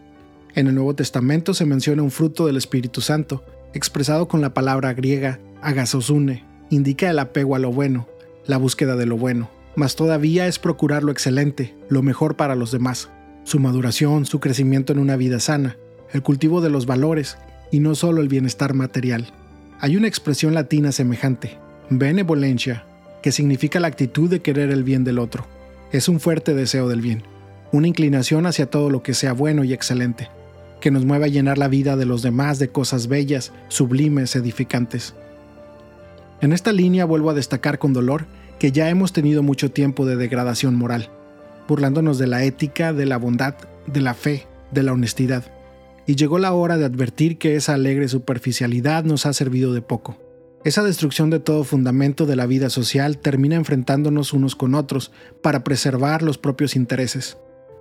En 0.54 0.68
el 0.68 0.74
Nuevo 0.74 0.94
Testamento 0.94 1.54
se 1.54 1.64
menciona 1.64 2.02
un 2.02 2.10
fruto 2.10 2.46
del 2.46 2.58
Espíritu 2.58 3.00
Santo, 3.00 3.42
expresado 3.72 4.28
con 4.28 4.40
la 4.42 4.54
palabra 4.54 4.92
griega 4.92 5.40
agasosune, 5.62 6.44
indica 6.70 7.10
el 7.10 7.18
apego 7.18 7.56
a 7.56 7.58
lo 7.58 7.72
bueno, 7.72 8.06
la 8.46 8.58
búsqueda 8.58 8.94
de 8.94 9.06
lo 9.06 9.16
bueno, 9.16 9.50
mas 9.74 9.96
todavía 9.96 10.46
es 10.46 10.58
procurar 10.58 11.02
lo 11.02 11.10
excelente, 11.10 11.74
lo 11.88 12.02
mejor 12.02 12.36
para 12.36 12.54
los 12.54 12.70
demás, 12.70 13.08
su 13.44 13.58
maduración, 13.58 14.26
su 14.26 14.38
crecimiento 14.38 14.92
en 14.92 14.98
una 14.98 15.16
vida 15.16 15.40
sana, 15.40 15.76
el 16.12 16.22
cultivo 16.22 16.60
de 16.60 16.70
los 16.70 16.84
valores 16.84 17.38
y 17.70 17.80
no 17.80 17.94
solo 17.94 18.20
el 18.20 18.28
bienestar 18.28 18.74
material. 18.74 19.32
Hay 19.80 19.96
una 19.96 20.08
expresión 20.08 20.52
latina 20.52 20.92
semejante, 20.92 21.56
benevolencia, 21.88 22.84
que 23.22 23.32
significa 23.32 23.80
la 23.80 23.88
actitud 23.88 24.28
de 24.28 24.40
querer 24.40 24.70
el 24.70 24.84
bien 24.84 25.04
del 25.04 25.18
otro. 25.18 25.46
Es 25.90 26.08
un 26.08 26.20
fuerte 26.20 26.54
deseo 26.54 26.88
del 26.88 27.00
bien, 27.00 27.22
una 27.72 27.88
inclinación 27.88 28.46
hacia 28.46 28.70
todo 28.70 28.90
lo 28.90 29.02
que 29.02 29.14
sea 29.14 29.32
bueno 29.32 29.64
y 29.64 29.72
excelente, 29.72 30.30
que 30.80 30.90
nos 30.90 31.04
mueve 31.04 31.26
a 31.26 31.28
llenar 31.28 31.58
la 31.58 31.68
vida 31.68 31.96
de 31.96 32.06
los 32.06 32.22
demás 32.22 32.58
de 32.58 32.68
cosas 32.68 33.08
bellas, 33.08 33.52
sublimes, 33.68 34.34
edificantes. 34.36 35.14
En 36.40 36.52
esta 36.52 36.72
línea 36.72 37.04
vuelvo 37.04 37.30
a 37.30 37.34
destacar 37.34 37.78
con 37.78 37.92
dolor 37.92 38.26
que 38.58 38.72
ya 38.72 38.88
hemos 38.88 39.12
tenido 39.12 39.42
mucho 39.42 39.70
tiempo 39.70 40.06
de 40.06 40.16
degradación 40.16 40.74
moral, 40.74 41.10
burlándonos 41.66 42.18
de 42.18 42.26
la 42.26 42.44
ética, 42.44 42.92
de 42.92 43.06
la 43.06 43.16
bondad, 43.16 43.54
de 43.86 44.00
la 44.00 44.14
fe, 44.14 44.46
de 44.70 44.82
la 44.82 44.92
honestidad. 44.92 45.44
Y 46.06 46.16
llegó 46.16 46.38
la 46.38 46.52
hora 46.52 46.78
de 46.78 46.84
advertir 46.84 47.38
que 47.38 47.56
esa 47.56 47.74
alegre 47.74 48.08
superficialidad 48.08 49.04
nos 49.04 49.26
ha 49.26 49.32
servido 49.32 49.74
de 49.74 49.82
poco. 49.82 50.16
Esa 50.64 50.82
destrucción 50.82 51.30
de 51.30 51.38
todo 51.38 51.64
fundamento 51.64 52.26
de 52.26 52.34
la 52.34 52.46
vida 52.46 52.70
social 52.70 53.18
termina 53.18 53.56
enfrentándonos 53.56 54.32
unos 54.32 54.56
con 54.56 54.74
otros 54.74 55.12
para 55.42 55.62
preservar 55.62 56.22
los 56.22 56.38
propios 56.38 56.74
intereses. 56.74 57.36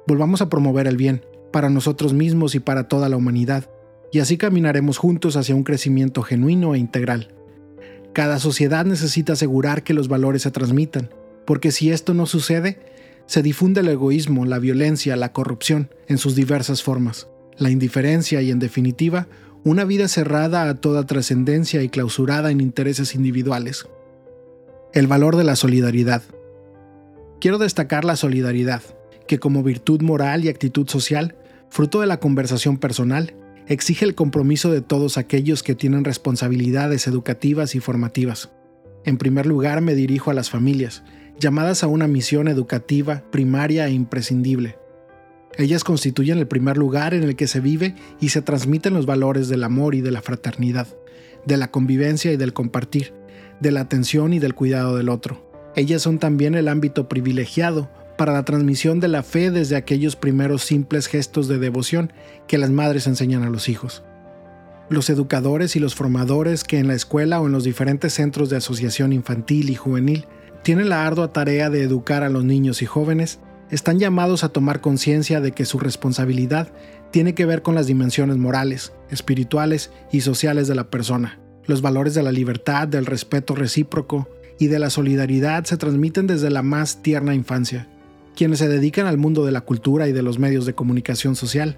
Volvamos 0.08 0.41
a 0.41 0.50
promover 0.50 0.88
el 0.88 0.96
bien, 0.96 1.22
para 1.52 1.70
nosotros 1.70 2.13
mismos 2.13 2.56
y 2.56 2.60
para 2.60 2.88
toda 2.88 3.10
la 3.10 3.17
humanidad, 3.17 3.70
y 4.12 4.20
así 4.20 4.38
caminaremos 4.38 4.98
juntos 4.98 5.36
hacia 5.36 5.56
un 5.56 5.63
crecimiento 5.63 6.22
genuino 6.22 6.76
e 6.76 6.80
integral. 6.80 7.34
Cada 8.13 8.39
sociedad 8.39 8.86
necesita 8.86 9.34
asegurar 9.34 9.84
que 9.84 9.93
los 9.93 10.08
valores 10.08 10.43
se 10.43 10.52
transmitan, 10.52 11.10
porque 11.46 11.72
si 11.72 11.91
esto 11.91 12.13
no 12.13 12.26
sucede, 12.26 12.80
se 13.26 13.43
difunde 13.43 13.82
el 13.82 13.89
egoísmo, 13.89 14.46
la 14.46 14.60
violencia, 14.60 15.15
la 15.17 15.34
corrupción 15.34 15.89
en 16.08 16.17
sus 16.17 16.36
diversas 16.36 16.84
formas, 16.84 17.28
la 17.58 17.70
indiferencia 17.70 18.41
y, 18.41 18.50
en 18.50 18.60
definitiva, 18.60 19.28
una 19.65 19.84
vida 19.84 20.08
cerrada 20.08 20.70
a 20.70 20.76
toda 20.76 21.06
trascendencia 21.06 21.84
y 21.84 21.89
clausurada 21.89 22.52
en 22.52 22.62
intereses 22.62 23.13
individuales. 23.13 23.88
El 24.93 25.08
valor 25.08 25.36
de 25.36 25.43
la 25.43 25.58
solidaridad. 25.58 26.24
Quiero 27.41 27.58
destacar 27.58 28.06
la 28.06 28.15
solidaridad, 28.15 28.82
que 29.27 29.39
como 29.39 29.63
virtud 29.63 30.01
moral 30.01 30.43
y 30.43 30.49
actitud 30.49 30.87
social, 30.87 31.35
fruto 31.69 32.01
de 32.01 32.07
la 32.07 32.19
conversación 32.19 32.77
personal, 32.77 33.35
exige 33.67 34.05
el 34.05 34.15
compromiso 34.15 34.71
de 34.71 34.81
todos 34.81 35.17
aquellos 35.17 35.61
que 35.61 35.75
tienen 35.75 36.05
responsabilidades 36.05 37.07
educativas 37.07 37.75
y 37.75 37.79
formativas. 37.79 38.49
En 39.03 39.17
primer 39.17 39.45
lugar 39.45 39.81
me 39.81 39.95
dirijo 39.95 40.31
a 40.31 40.33
las 40.33 40.49
familias, 40.49 41.03
llamadas 41.39 41.83
a 41.83 41.87
una 41.87 42.07
misión 42.07 42.47
educativa 42.47 43.23
primaria 43.31 43.87
e 43.87 43.91
imprescindible. 43.91 44.77
Ellas 45.57 45.83
constituyen 45.83 46.37
el 46.37 46.47
primer 46.47 46.77
lugar 46.77 47.13
en 47.13 47.23
el 47.23 47.35
que 47.35 47.47
se 47.47 47.59
vive 47.59 47.95
y 48.19 48.29
se 48.29 48.41
transmiten 48.41 48.93
los 48.93 49.05
valores 49.05 49.47
del 49.49 49.63
amor 49.63 49.95
y 49.95 50.01
de 50.01 50.11
la 50.11 50.21
fraternidad, 50.21 50.87
de 51.45 51.57
la 51.57 51.71
convivencia 51.71 52.31
y 52.31 52.37
del 52.37 52.53
compartir, 52.53 53.13
de 53.59 53.71
la 53.71 53.81
atención 53.81 54.33
y 54.33 54.39
del 54.39 54.53
cuidado 54.53 54.97
del 54.97 55.09
otro. 55.09 55.49
Ellas 55.75 56.01
son 56.01 56.19
también 56.19 56.55
el 56.55 56.67
ámbito 56.67 57.07
privilegiado 57.07 57.89
para 58.17 58.34
la 58.34 58.43
transmisión 58.43 58.99
de 58.99 59.08
la 59.08 59.23
fe 59.23 59.51
desde 59.51 59.75
aquellos 59.75 60.15
primeros 60.15 60.63
simples 60.63 61.08
gestos 61.08 61.47
de 61.47 61.60
devoción 61.60 62.12
que 62.47 62.58
las 62.58 62.71
madres 62.71 63.08
enseñan 63.08 63.43
a 63.43 63.49
los 63.49 63.69
hijos. 63.69 64.03
Los 64.89 65.10
educadores 65.10 65.75
y 65.75 65.80
los 65.80 65.95
formadores 65.95 66.63
que 66.63 66.80
en 66.80 66.88
la 66.88 66.95
escuela 66.95 67.39
o 67.39 67.47
en 67.47 67.51
los 67.51 67.63
diferentes 67.63 68.13
centros 68.13 68.49
de 68.49 68.58
asociación 68.58 69.13
infantil 69.13 69.69
y 69.69 69.75
juvenil 69.75 70.25
tienen 70.63 70.89
la 70.89 71.06
ardua 71.06 71.32
tarea 71.32 71.69
de 71.69 71.84
educar 71.84 72.23
a 72.23 72.30
los 72.30 72.43
niños 72.43 72.82
y 72.82 72.86
jóvenes 72.86 73.39
están 73.69 73.99
llamados 73.99 74.43
a 74.43 74.49
tomar 74.49 74.82
conciencia 74.82 75.41
de 75.41 75.51
que 75.51 75.65
su 75.65 75.77
responsabilidad 75.77 76.71
tiene 77.12 77.36
que 77.36 77.45
ver 77.45 77.62
con 77.62 77.75
las 77.75 77.88
dimensiones 77.88 78.38
morales, 78.38 78.93
espirituales 79.10 79.91
y 80.12 80.21
sociales 80.21 80.67
de 80.67 80.75
la 80.75 80.89
persona. 80.89 81.39
Los 81.65 81.82
valores 81.82 82.13
de 82.13 82.23
la 82.23 82.32
libertad, 82.32 82.88
del 82.88 83.06
respeto 83.06 83.56
recíproco 83.56 84.30
y 84.58 84.67
de 84.67 84.80
la 84.80 84.89
solidaridad 84.89 85.65
se 85.65 85.77
transmiten 85.77 86.27
desde 86.27 86.49
la 86.49 86.63
más 86.63 87.01
tierna 87.01 87.36
infancia. 87.36 87.88
Quienes 88.38 88.60
se 88.60 88.69
dedican 88.69 89.08
al 89.08 89.17
mundo 89.17 89.45
de 89.45 89.52
la 89.52 89.62
cultura 89.62 90.08
y 90.08 90.12
de 90.12 90.21
los 90.21 90.38
medios 90.38 90.67
de 90.67 90.76
comunicación 90.76 91.36
social 91.36 91.76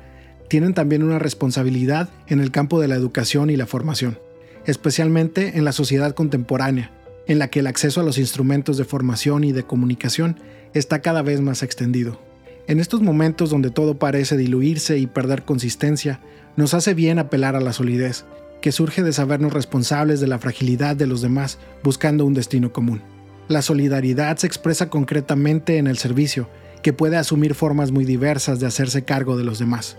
tienen 0.49 0.73
también 0.73 1.03
una 1.03 1.17
responsabilidad 1.17 2.09
en 2.27 2.41
el 2.41 2.51
campo 2.51 2.81
de 2.81 2.89
la 2.89 2.95
educación 2.95 3.49
y 3.49 3.55
la 3.55 3.65
formación, 3.65 4.19
especialmente 4.65 5.57
en 5.57 5.63
la 5.63 5.71
sociedad 5.71 6.13
contemporánea, 6.13 6.91
en 7.27 7.39
la 7.39 7.47
que 7.47 7.61
el 7.61 7.67
acceso 7.67 8.01
a 8.01 8.03
los 8.03 8.17
instrumentos 8.17 8.75
de 8.75 8.83
formación 8.83 9.45
y 9.45 9.53
de 9.53 9.63
comunicación 9.63 10.37
está 10.73 10.99
cada 10.99 11.21
vez 11.21 11.39
más 11.39 11.63
extendido. 11.63 12.19
En 12.67 12.81
estos 12.81 13.01
momentos 13.01 13.51
donde 13.51 13.71
todo 13.71 13.97
parece 13.97 14.35
diluirse 14.35 14.97
y 14.97 15.07
perder 15.07 15.45
consistencia, 15.45 16.19
nos 16.57 16.73
hace 16.73 16.93
bien 16.93 17.19
apelar 17.19 17.55
a 17.55 17.61
la 17.61 17.71
solidez, 17.71 18.25
que 18.61 18.73
surge 18.73 19.01
de 19.01 19.13
sabernos 19.13 19.53
responsables 19.53 20.19
de 20.19 20.27
la 20.27 20.39
fragilidad 20.39 20.97
de 20.97 21.07
los 21.07 21.21
demás 21.21 21.57
buscando 21.83 22.25
un 22.25 22.33
destino 22.33 22.73
común. 22.73 23.01
La 23.49 23.63
solidaridad 23.63 24.37
se 24.37 24.45
expresa 24.45 24.91
concretamente 24.91 25.79
en 25.79 25.87
el 25.87 25.97
servicio, 25.97 26.47
que 26.83 26.93
puede 26.93 27.17
asumir 27.17 27.55
formas 27.55 27.91
muy 27.91 28.05
diversas 28.05 28.59
de 28.59 28.67
hacerse 28.67 29.05
cargo 29.05 29.37
de 29.37 29.43
los 29.43 29.57
demás. 29.57 29.97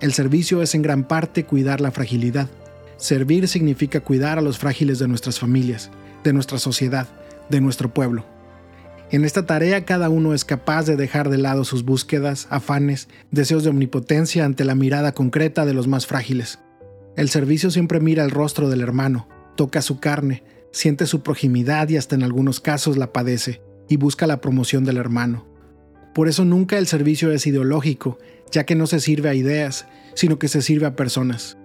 El 0.00 0.12
servicio 0.12 0.62
es 0.62 0.76
en 0.76 0.82
gran 0.82 1.02
parte 1.02 1.44
cuidar 1.44 1.80
la 1.80 1.90
fragilidad. 1.90 2.48
Servir 2.96 3.48
significa 3.48 3.98
cuidar 3.98 4.38
a 4.38 4.42
los 4.42 4.58
frágiles 4.58 5.00
de 5.00 5.08
nuestras 5.08 5.40
familias, 5.40 5.90
de 6.22 6.32
nuestra 6.32 6.60
sociedad, 6.60 7.08
de 7.48 7.60
nuestro 7.60 7.92
pueblo. 7.92 8.24
En 9.10 9.24
esta 9.24 9.44
tarea 9.44 9.84
cada 9.84 10.08
uno 10.08 10.32
es 10.32 10.44
capaz 10.44 10.84
de 10.84 10.94
dejar 10.94 11.30
de 11.30 11.38
lado 11.38 11.64
sus 11.64 11.84
búsquedas, 11.84 12.46
afanes, 12.48 13.08
deseos 13.32 13.64
de 13.64 13.70
omnipotencia 13.70 14.44
ante 14.44 14.64
la 14.64 14.76
mirada 14.76 15.10
concreta 15.10 15.66
de 15.66 15.74
los 15.74 15.88
más 15.88 16.06
frágiles. 16.06 16.60
El 17.16 17.28
servicio 17.28 17.72
siempre 17.72 17.98
mira 17.98 18.22
el 18.22 18.30
rostro 18.30 18.70
del 18.70 18.82
hermano, 18.82 19.26
toca 19.56 19.82
su 19.82 19.98
carne, 19.98 20.44
siente 20.72 21.06
su 21.06 21.22
proximidad 21.22 21.88
y 21.88 21.96
hasta 21.96 22.14
en 22.14 22.22
algunos 22.22 22.60
casos 22.60 22.96
la 22.96 23.12
padece, 23.12 23.60
y 23.88 23.96
busca 23.96 24.26
la 24.26 24.40
promoción 24.40 24.84
del 24.84 24.96
hermano. 24.96 25.46
Por 26.14 26.28
eso 26.28 26.44
nunca 26.44 26.78
el 26.78 26.86
servicio 26.86 27.30
es 27.32 27.46
ideológico, 27.46 28.18
ya 28.50 28.64
que 28.64 28.74
no 28.74 28.86
se 28.86 29.00
sirve 29.00 29.28
a 29.28 29.34
ideas, 29.34 29.86
sino 30.14 30.38
que 30.38 30.48
se 30.48 30.62
sirve 30.62 30.86
a 30.86 30.96
personas. 30.96 31.56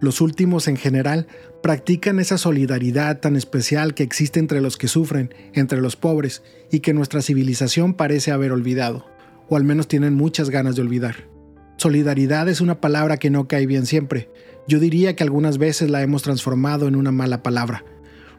Los 0.00 0.20
últimos 0.20 0.68
en 0.68 0.76
general 0.76 1.28
practican 1.62 2.18
esa 2.18 2.36
solidaridad 2.36 3.20
tan 3.20 3.36
especial 3.36 3.94
que 3.94 4.02
existe 4.02 4.38
entre 4.38 4.60
los 4.60 4.76
que 4.76 4.88
sufren, 4.88 5.32
entre 5.54 5.80
los 5.80 5.96
pobres, 5.96 6.42
y 6.70 6.80
que 6.80 6.92
nuestra 6.92 7.22
civilización 7.22 7.94
parece 7.94 8.32
haber 8.32 8.52
olvidado, 8.52 9.06
o 9.48 9.56
al 9.56 9.64
menos 9.64 9.88
tienen 9.88 10.14
muchas 10.14 10.50
ganas 10.50 10.76
de 10.76 10.82
olvidar. 10.82 11.28
Solidaridad 11.76 12.48
es 12.48 12.60
una 12.60 12.80
palabra 12.80 13.16
que 13.16 13.30
no 13.30 13.48
cae 13.48 13.66
bien 13.66 13.86
siempre. 13.86 14.28
Yo 14.68 14.78
diría 14.78 15.16
que 15.16 15.22
algunas 15.22 15.58
veces 15.58 15.90
la 15.90 16.02
hemos 16.02 16.22
transformado 16.22 16.86
en 16.86 16.96
una 16.96 17.12
mala 17.12 17.42
palabra. 17.42 17.84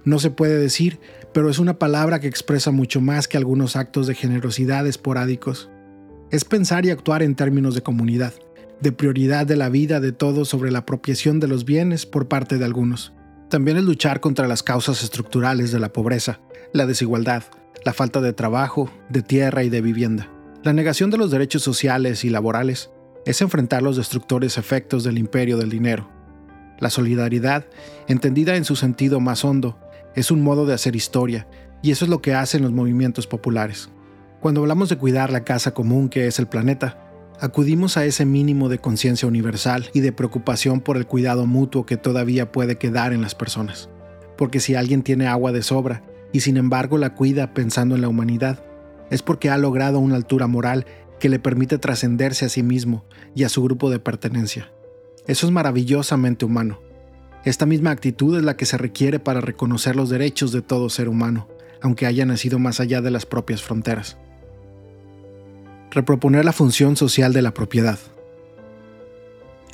No 0.05 0.19
se 0.19 0.31
puede 0.31 0.57
decir, 0.57 0.99
pero 1.33 1.49
es 1.49 1.59
una 1.59 1.79
palabra 1.79 2.19
que 2.19 2.27
expresa 2.27 2.71
mucho 2.71 3.01
más 3.01 3.27
que 3.27 3.37
algunos 3.37 3.75
actos 3.75 4.07
de 4.07 4.15
generosidad 4.15 4.87
esporádicos. 4.87 5.69
Es 6.31 6.45
pensar 6.45 6.85
y 6.85 6.91
actuar 6.91 7.23
en 7.23 7.35
términos 7.35 7.75
de 7.75 7.81
comunidad 7.81 8.33
de 8.81 8.91
prioridad 8.91 9.45
de 9.45 9.55
la 9.55 9.69
vida 9.69 9.99
de 9.99 10.11
todos 10.11 10.49
sobre 10.49 10.71
la 10.71 10.79
apropiación 10.79 11.39
de 11.39 11.47
los 11.47 11.65
bienes 11.65 12.05
por 12.05 12.27
parte 12.27 12.57
de 12.57 12.65
algunos. 12.65 13.13
También 13.49 13.77
es 13.77 13.83
luchar 13.83 14.19
contra 14.19 14.47
las 14.47 14.63
causas 14.63 15.03
estructurales 15.03 15.71
de 15.71 15.79
la 15.79 15.93
pobreza, 15.93 16.39
la 16.73 16.85
desigualdad, 16.85 17.43
la 17.83 17.93
falta 17.93 18.21
de 18.21 18.33
trabajo, 18.33 18.91
de 19.09 19.21
tierra 19.21 19.63
y 19.63 19.69
de 19.69 19.81
vivienda. 19.81 20.29
La 20.63 20.73
negación 20.73 21.11
de 21.11 21.17
los 21.17 21.31
derechos 21.31 21.61
sociales 21.61 22.25
y 22.25 22.29
laborales 22.29 22.89
es 23.25 23.41
enfrentar 23.41 23.81
los 23.81 23.97
destructores 23.97 24.57
efectos 24.57 25.03
del 25.03 25.17
imperio 25.17 25.57
del 25.57 25.69
dinero. 25.69 26.09
La 26.79 26.89
solidaridad, 26.89 27.65
entendida 28.07 28.55
en 28.55 28.65
su 28.65 28.75
sentido 28.75 29.19
más 29.19 29.45
hondo, 29.45 29.79
es 30.15 30.31
un 30.31 30.41
modo 30.41 30.65
de 30.65 30.73
hacer 30.73 30.95
historia, 30.95 31.47
y 31.81 31.91
eso 31.91 32.05
es 32.05 32.09
lo 32.09 32.21
que 32.21 32.33
hacen 32.33 32.63
los 32.63 32.71
movimientos 32.71 33.27
populares. 33.27 33.89
Cuando 34.39 34.61
hablamos 34.61 34.89
de 34.89 34.97
cuidar 34.97 35.31
la 35.31 35.43
casa 35.43 35.73
común 35.73 36.09
que 36.09 36.27
es 36.27 36.39
el 36.39 36.47
planeta, 36.47 36.99
acudimos 37.39 37.97
a 37.97 38.05
ese 38.05 38.25
mínimo 38.25 38.69
de 38.69 38.79
conciencia 38.79 39.27
universal 39.27 39.89
y 39.93 39.99
de 39.99 40.11
preocupación 40.11 40.81
por 40.81 40.97
el 40.97 41.05
cuidado 41.05 41.45
mutuo 41.45 41.85
que 41.85 41.97
todavía 41.97 42.51
puede 42.51 42.77
quedar 42.77 43.13
en 43.13 43.21
las 43.21 43.35
personas. 43.35 43.89
Porque 44.37 44.59
si 44.59 44.75
alguien 44.75 45.03
tiene 45.03 45.27
agua 45.27 45.51
de 45.51 45.63
sobra 45.63 46.03
y 46.31 46.41
sin 46.41 46.57
embargo 46.57 46.97
la 46.97 47.15
cuida 47.15 47.53
pensando 47.53 47.95
en 47.95 48.01
la 48.01 48.07
humanidad, 48.07 48.63
es 49.09 49.21
porque 49.21 49.49
ha 49.49 49.57
logrado 49.57 49.99
una 49.99 50.15
altura 50.15 50.47
moral 50.47 50.85
que 51.19 51.29
le 51.29 51.39
permite 51.39 51.77
trascenderse 51.77 52.45
a 52.45 52.49
sí 52.49 52.63
mismo 52.63 53.05
y 53.33 53.43
a 53.43 53.49
su 53.49 53.63
grupo 53.63 53.89
de 53.89 53.99
pertenencia. 53.99 54.71
Eso 55.27 55.47
es 55.47 55.51
maravillosamente 55.51 56.45
humano. 56.45 56.79
Esta 57.45 57.65
misma 57.65 57.91
actitud 57.91 58.37
es 58.37 58.43
la 58.43 58.57
que 58.57 58.65
se 58.65 58.77
requiere 58.77 59.19
para 59.19 59.39
reconocer 59.39 59.95
los 59.95 60.09
derechos 60.09 60.51
de 60.51 60.61
todo 60.61 60.89
ser 60.89 61.07
humano, 61.07 61.47
aunque 61.81 62.05
haya 62.05 62.25
nacido 62.25 62.59
más 62.59 62.79
allá 62.79 63.01
de 63.01 63.11
las 63.11 63.25
propias 63.25 63.61
fronteras 63.61 64.17
reproponer 65.95 66.43
la 66.43 66.51
función 66.51 66.97
social 66.97 67.31
de 67.31 67.41
la 67.41 67.53
propiedad. 67.53 67.97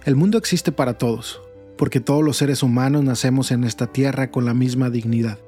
El 0.06 0.16
mundo 0.16 0.38
existe 0.38 0.72
para 0.72 0.94
todos, 0.94 1.42
porque 1.78 2.00
todos 2.00 2.24
los 2.24 2.38
seres 2.38 2.62
humanos 2.62 3.04
nacemos 3.04 3.52
en 3.52 3.64
esta 3.64 3.88
tierra 3.88 4.30
con 4.30 4.46
la 4.46 4.54
misma 4.54 4.92
dignidad. 4.92 5.40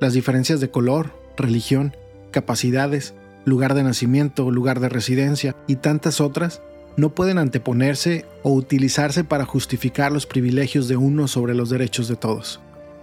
Las 0.00 0.12
diferencias 0.12 0.60
de 0.60 0.70
color, 0.70 1.12
religión, 1.38 1.96
capacidades, 2.30 3.14
lugar 3.46 3.72
de 3.72 3.84
nacimiento, 3.84 4.50
lugar 4.50 4.80
de 4.80 4.90
residencia 4.90 5.56
y 5.66 5.76
tantas 5.76 6.20
otras 6.20 6.60
no 6.96 7.14
pueden 7.14 7.38
anteponerse 7.38 8.26
o 8.42 8.52
utilizarse 8.52 9.24
para 9.24 9.46
justificar 9.46 10.12
los 10.12 10.26
privilegios 10.26 10.88
de 10.88 10.96
uno 10.96 11.28
sobre 11.28 11.54
los 11.54 11.70
derechos 11.70 12.08
de 12.08 12.16
todos. 12.16 12.60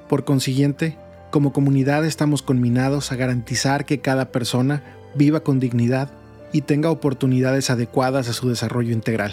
Por 0.08 0.26
consiguiente, 0.26 0.98
como 1.32 1.54
comunidad 1.54 2.06
estamos 2.06 2.42
conminados 2.42 3.12
a 3.12 3.16
garantizar 3.16 3.86
que 3.86 4.00
cada 4.00 4.32
persona 4.32 4.84
viva 5.16 5.42
con 5.42 5.60
dignidad 5.60 6.10
y 6.52 6.62
tenga 6.62 6.90
oportunidades 6.90 7.70
adecuadas 7.70 8.30
a 8.30 8.34
su 8.34 8.50
desarrollo 8.50 8.92
integral. 8.92 9.32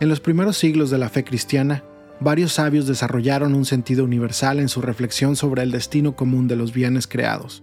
En 0.00 0.08
los 0.08 0.20
primeros 0.20 0.58
siglos 0.58 0.90
de 0.90 0.98
la 0.98 1.08
fe 1.08 1.24
cristiana, 1.24 1.82
varios 2.20 2.52
sabios 2.52 2.86
desarrollaron 2.86 3.54
un 3.54 3.64
sentido 3.64 4.04
universal 4.04 4.60
en 4.60 4.68
su 4.68 4.82
reflexión 4.82 5.36
sobre 5.36 5.62
el 5.62 5.70
destino 5.70 6.16
común 6.16 6.48
de 6.48 6.56
los 6.56 6.72
bienes 6.72 7.06
creados. 7.06 7.62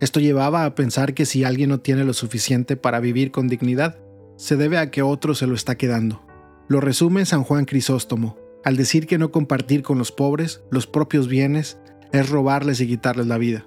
Esto 0.00 0.20
llevaba 0.20 0.64
a 0.64 0.74
pensar 0.74 1.12
que 1.12 1.26
si 1.26 1.44
alguien 1.44 1.68
no 1.68 1.80
tiene 1.80 2.04
lo 2.04 2.14
suficiente 2.14 2.76
para 2.76 3.00
vivir 3.00 3.30
con 3.30 3.48
dignidad, 3.48 3.98
se 4.40 4.56
debe 4.56 4.78
a 4.78 4.90
que 4.90 5.02
otro 5.02 5.34
se 5.34 5.46
lo 5.46 5.54
está 5.54 5.76
quedando. 5.76 6.22
Lo 6.68 6.80
resume 6.80 7.26
San 7.26 7.44
Juan 7.44 7.64
Crisóstomo, 7.64 8.36
al 8.64 8.76
decir 8.76 9.06
que 9.06 9.18
no 9.18 9.30
compartir 9.30 9.82
con 9.82 9.98
los 9.98 10.12
pobres 10.12 10.62
los 10.70 10.86
propios 10.86 11.28
bienes 11.28 11.78
es 12.12 12.28
robarles 12.30 12.80
y 12.80 12.86
quitarles 12.86 13.26
la 13.26 13.38
vida. 13.38 13.66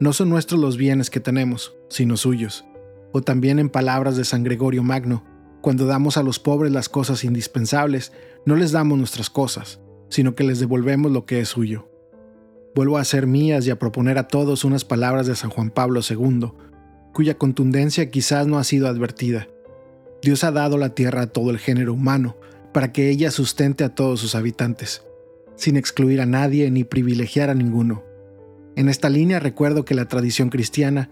No 0.00 0.12
son 0.12 0.28
nuestros 0.28 0.60
los 0.60 0.76
bienes 0.76 1.10
que 1.10 1.20
tenemos, 1.20 1.74
sino 1.88 2.16
suyos 2.16 2.64
o 3.14 3.22
también 3.22 3.60
en 3.60 3.70
palabras 3.70 4.16
de 4.16 4.24
San 4.24 4.42
Gregorio 4.42 4.82
Magno, 4.82 5.22
cuando 5.60 5.86
damos 5.86 6.16
a 6.16 6.24
los 6.24 6.40
pobres 6.40 6.72
las 6.72 6.88
cosas 6.88 7.22
indispensables, 7.22 8.10
no 8.44 8.56
les 8.56 8.72
damos 8.72 8.98
nuestras 8.98 9.30
cosas, 9.30 9.78
sino 10.08 10.34
que 10.34 10.42
les 10.42 10.58
devolvemos 10.58 11.12
lo 11.12 11.24
que 11.24 11.38
es 11.38 11.48
suyo. 11.48 11.88
Vuelvo 12.74 12.98
a 12.98 13.02
hacer 13.02 13.28
mías 13.28 13.68
y 13.68 13.70
a 13.70 13.78
proponer 13.78 14.18
a 14.18 14.26
todos 14.26 14.64
unas 14.64 14.84
palabras 14.84 15.28
de 15.28 15.36
San 15.36 15.50
Juan 15.50 15.70
Pablo 15.70 16.00
II, 16.00 16.54
cuya 17.12 17.38
contundencia 17.38 18.10
quizás 18.10 18.48
no 18.48 18.58
ha 18.58 18.64
sido 18.64 18.88
advertida. 18.88 19.46
Dios 20.24 20.42
ha 20.42 20.50
dado 20.50 20.78
la 20.78 20.94
tierra 20.94 21.20
a 21.20 21.26
todo 21.26 21.50
el 21.50 21.58
género 21.58 21.92
humano, 21.92 22.34
para 22.72 22.92
que 22.92 23.10
ella 23.10 23.30
sustente 23.30 23.84
a 23.84 23.94
todos 23.94 24.20
sus 24.20 24.34
habitantes, 24.34 25.04
sin 25.54 25.76
excluir 25.76 26.22
a 26.22 26.26
nadie 26.26 26.70
ni 26.70 26.82
privilegiar 26.82 27.50
a 27.50 27.54
ninguno. 27.54 28.02
En 28.74 28.88
esta 28.88 29.10
línea 29.10 29.38
recuerdo 29.38 29.84
que 29.84 29.94
la 29.94 30.08
tradición 30.08 30.48
cristiana 30.48 31.10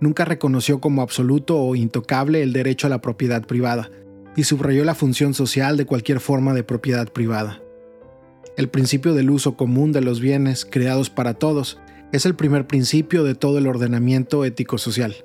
nunca 0.00 0.24
reconoció 0.24 0.80
como 0.80 1.02
absoluto 1.02 1.60
o 1.60 1.74
intocable 1.74 2.40
el 2.42 2.52
derecho 2.52 2.86
a 2.86 2.90
la 2.90 3.00
propiedad 3.00 3.44
privada, 3.44 3.90
y 4.36 4.44
subrayó 4.44 4.84
la 4.84 4.94
función 4.94 5.34
social 5.34 5.76
de 5.76 5.84
cualquier 5.84 6.20
forma 6.20 6.54
de 6.54 6.62
propiedad 6.62 7.12
privada. 7.12 7.60
El 8.56 8.68
principio 8.68 9.12
del 9.12 9.30
uso 9.30 9.56
común 9.56 9.90
de 9.90 10.02
los 10.02 10.20
bienes 10.20 10.64
creados 10.64 11.10
para 11.10 11.34
todos 11.34 11.80
es 12.12 12.26
el 12.26 12.36
primer 12.36 12.68
principio 12.68 13.24
de 13.24 13.34
todo 13.34 13.58
el 13.58 13.66
ordenamiento 13.66 14.44
ético-social. 14.44 15.16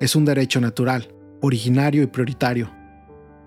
Es 0.00 0.14
un 0.14 0.24
derecho 0.24 0.60
natural, 0.60 1.08
originario 1.40 2.04
y 2.04 2.06
prioritario. 2.06 2.75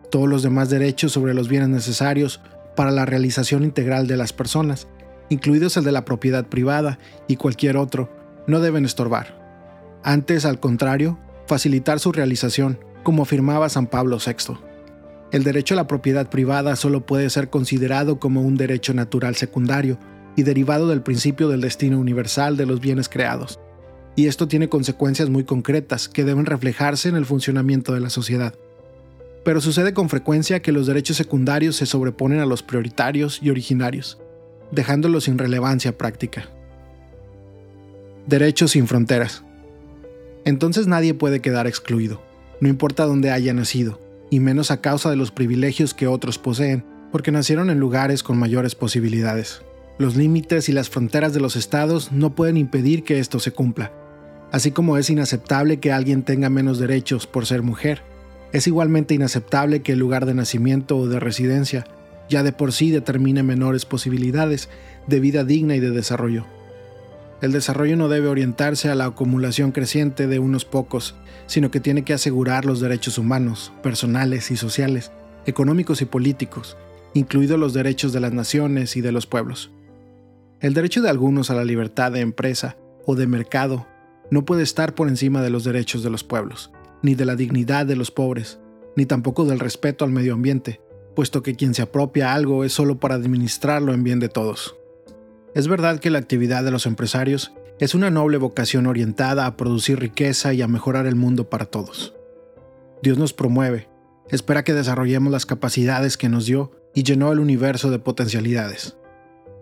Todos 0.10 0.28
los 0.28 0.44
demás 0.44 0.70
derechos 0.70 1.12
sobre 1.12 1.34
los 1.34 1.48
bienes 1.50 1.70
necesarios 1.70 2.42
para 2.76 2.92
la 2.92 3.06
realización 3.06 3.64
integral 3.64 4.08
de 4.08 4.18
las 4.18 4.34
personas, 4.34 4.88
incluidos 5.30 5.78
el 5.78 5.84
de 5.84 5.92
la 5.92 6.06
propiedad 6.06 6.48
privada 6.48 6.98
y 7.28 7.36
cualquier 7.36 7.78
otro, 7.78 8.10
no 8.48 8.60
deben 8.60 8.86
estorbar. 8.86 9.38
Antes, 10.04 10.46
al 10.46 10.60
contrario, 10.60 11.20
facilitar 11.46 12.00
su 12.00 12.12
realización, 12.12 12.80
como 13.04 13.24
afirmaba 13.24 13.70
San 13.70 13.88
Pablo 13.88 14.18
VI. 14.18 14.56
El 15.32 15.44
derecho 15.44 15.76
a 15.76 15.78
la 15.78 15.88
propiedad 15.88 16.30
privada 16.30 16.76
solo 16.76 17.06
puede 17.06 17.30
ser 17.30 17.50
considerado 17.50 18.20
como 18.20 18.42
un 18.42 18.56
derecho 18.56 18.94
natural 18.94 19.36
secundario 19.36 20.00
y 20.36 20.44
derivado 20.44 20.88
del 20.88 21.04
principio 21.04 21.50
del 21.50 21.62
destino 21.62 22.00
universal 22.00 22.58
de 22.58 22.66
los 22.66 22.80
bienes 22.80 23.10
creados. 23.10 23.60
Y 24.16 24.28
esto 24.28 24.48
tiene 24.48 24.70
consecuencias 24.70 25.30
muy 25.30 25.44
concretas 25.44 26.10
que 26.10 26.24
deben 26.24 26.46
reflejarse 26.46 27.10
en 27.10 27.16
el 27.16 27.26
funcionamiento 27.26 27.94
de 27.94 28.00
la 28.00 28.10
sociedad. 28.10 28.56
Pero 29.44 29.62
sucede 29.62 29.94
con 29.94 30.10
frecuencia 30.10 30.62
que 30.62 30.72
los 30.72 30.88
derechos 30.88 31.18
secundarios 31.18 31.76
se 31.76 31.86
sobreponen 31.86 32.40
a 32.40 32.46
los 32.46 32.64
prioritarios 32.64 33.40
y 33.42 33.50
originarios, 33.50 34.20
dejándolos 34.72 35.26
sin 35.26 35.38
relevancia 35.38 35.98
práctica. 35.98 36.50
Derechos 38.28 38.72
sin 38.72 38.88
fronteras. 38.88 39.44
Entonces 40.46 40.88
nadie 40.88 41.14
puede 41.14 41.42
quedar 41.42 41.68
excluido, 41.68 42.22
no 42.60 42.70
importa 42.70 43.06
dónde 43.06 43.32
haya 43.32 43.54
nacido, 43.54 44.00
y 44.30 44.40
menos 44.40 44.72
a 44.72 44.82
causa 44.82 45.10
de 45.10 45.16
los 45.16 45.32
privilegios 45.32 45.94
que 45.94 46.08
otros 46.08 46.38
poseen, 46.38 46.84
porque 47.12 47.32
nacieron 47.32 47.70
en 47.70 47.80
lugares 47.80 48.24
con 48.24 48.38
mayores 48.38 48.76
posibilidades. 48.76 49.62
Los 49.98 50.16
límites 50.16 50.70
y 50.70 50.72
las 50.72 50.90
fronteras 50.90 51.34
de 51.34 51.40
los 51.40 51.56
estados 51.56 52.12
no 52.12 52.36
pueden 52.36 52.58
impedir 52.58 53.04
que 53.04 53.20
esto 53.20 53.40
se 53.40 53.52
cumpla, 53.52 53.92
así 54.52 54.72
como 54.72 54.98
es 54.98 55.10
inaceptable 55.10 55.80
que 55.80 55.92
alguien 55.92 56.24
tenga 56.24 56.50
menos 56.50 56.80
derechos 56.80 57.28
por 57.28 57.46
ser 57.46 57.64
mujer. 57.64 58.02
Es 58.52 58.68
igualmente 58.68 59.14
inaceptable 59.14 59.82
que 59.82 59.94
el 59.94 60.00
lugar 60.00 60.26
de 60.26 60.34
nacimiento 60.34 60.98
o 60.98 61.08
de 61.08 61.20
residencia 61.20 61.86
ya 62.30 62.44
de 62.44 62.52
por 62.52 62.72
sí 62.72 62.92
determine 62.92 63.44
menores 63.44 63.86
posibilidades 63.86 64.70
de 65.08 65.20
vida 65.20 65.44
digna 65.44 65.76
y 65.76 65.80
de 65.80 65.92
desarrollo. 65.92 66.46
El 67.42 67.52
desarrollo 67.52 67.98
no 67.98 68.08
debe 68.08 68.28
orientarse 68.28 68.90
a 68.90 68.96
la 68.96 69.06
acumulación 69.06 69.72
creciente 69.72 70.28
de 70.28 70.40
unos 70.40 70.66
pocos, 70.66 71.16
sino 71.48 71.72
que 71.72 71.80
tiene 71.80 72.04
que 72.04 72.14
asegurar 72.14 72.66
los 72.66 72.80
derechos 72.80 73.18
humanos, 73.18 73.72
personales 73.82 74.52
y 74.52 74.58
sociales, 74.58 75.12
económicos 75.46 76.02
y 76.02 76.06
políticos, 76.06 76.78
incluidos 77.14 77.60
los 77.60 77.74
derechos 77.74 78.14
de 78.14 78.20
las 78.20 78.34
naciones 78.34 78.96
y 78.98 79.02
de 79.02 79.12
los 79.12 79.26
pueblos. 79.26 79.72
El 80.60 80.74
derecho 80.74 81.02
de 81.02 81.10
algunos 81.10 81.50
a 81.50 81.56
la 81.56 81.64
libertad 81.64 82.12
de 82.12 82.20
empresa 82.20 82.76
o 83.06 83.16
de 83.16 83.26
mercado 83.26 83.88
no 84.30 84.44
puede 84.46 84.62
estar 84.62 84.94
por 84.94 85.08
encima 85.08 85.42
de 85.42 85.50
los 85.50 85.64
derechos 85.64 86.04
de 86.04 86.10
los 86.10 86.24
pueblos, 86.24 86.72
ni 87.02 87.16
de 87.16 87.26
la 87.26 87.36
dignidad 87.36 87.86
de 87.86 87.96
los 87.96 88.12
pobres, 88.12 88.60
ni 88.96 89.06
tampoco 89.06 89.46
del 89.46 89.60
respeto 89.60 90.06
al 90.06 90.12
medio 90.12 90.34
ambiente, 90.34 90.82
puesto 91.16 91.42
que 91.44 91.56
quien 91.56 91.74
se 91.74 91.82
apropia 91.82 92.34
algo 92.34 92.64
es 92.64 92.74
solo 92.74 93.00
para 93.00 93.16
administrarlo 93.16 93.94
en 93.94 94.04
bien 94.04 94.20
de 94.20 94.30
todos. 94.30 94.76
Es 95.56 95.68
verdad 95.68 96.00
que 96.00 96.10
la 96.10 96.20
actividad 96.20 96.64
de 96.64 96.72
los 96.72 96.86
empresarios 96.86 97.54
es 97.80 97.96
una 97.96 98.10
noble 98.10 98.38
vocación 98.38 98.88
orientada 98.88 99.46
a 99.46 99.56
producir 99.56 100.00
riqueza 100.00 100.54
y 100.54 100.62
a 100.62 100.68
mejorar 100.68 101.08
el 101.08 101.16
mundo 101.16 101.50
para 101.50 101.66
todos. 101.66 102.14
Dios 103.02 103.18
nos 103.18 103.34
promueve, 103.34 103.88
espera 104.30 104.64
que 104.64 104.74
desarrollemos 104.74 105.32
las 105.32 105.46
capacidades 105.46 106.18
que 106.18 106.30
nos 106.30 106.46
dio 106.46 106.72
y 106.94 107.04
llenó 107.04 107.32
el 107.32 107.40
universo 107.40 107.90
de 107.90 108.00
potencialidades. 108.00 108.98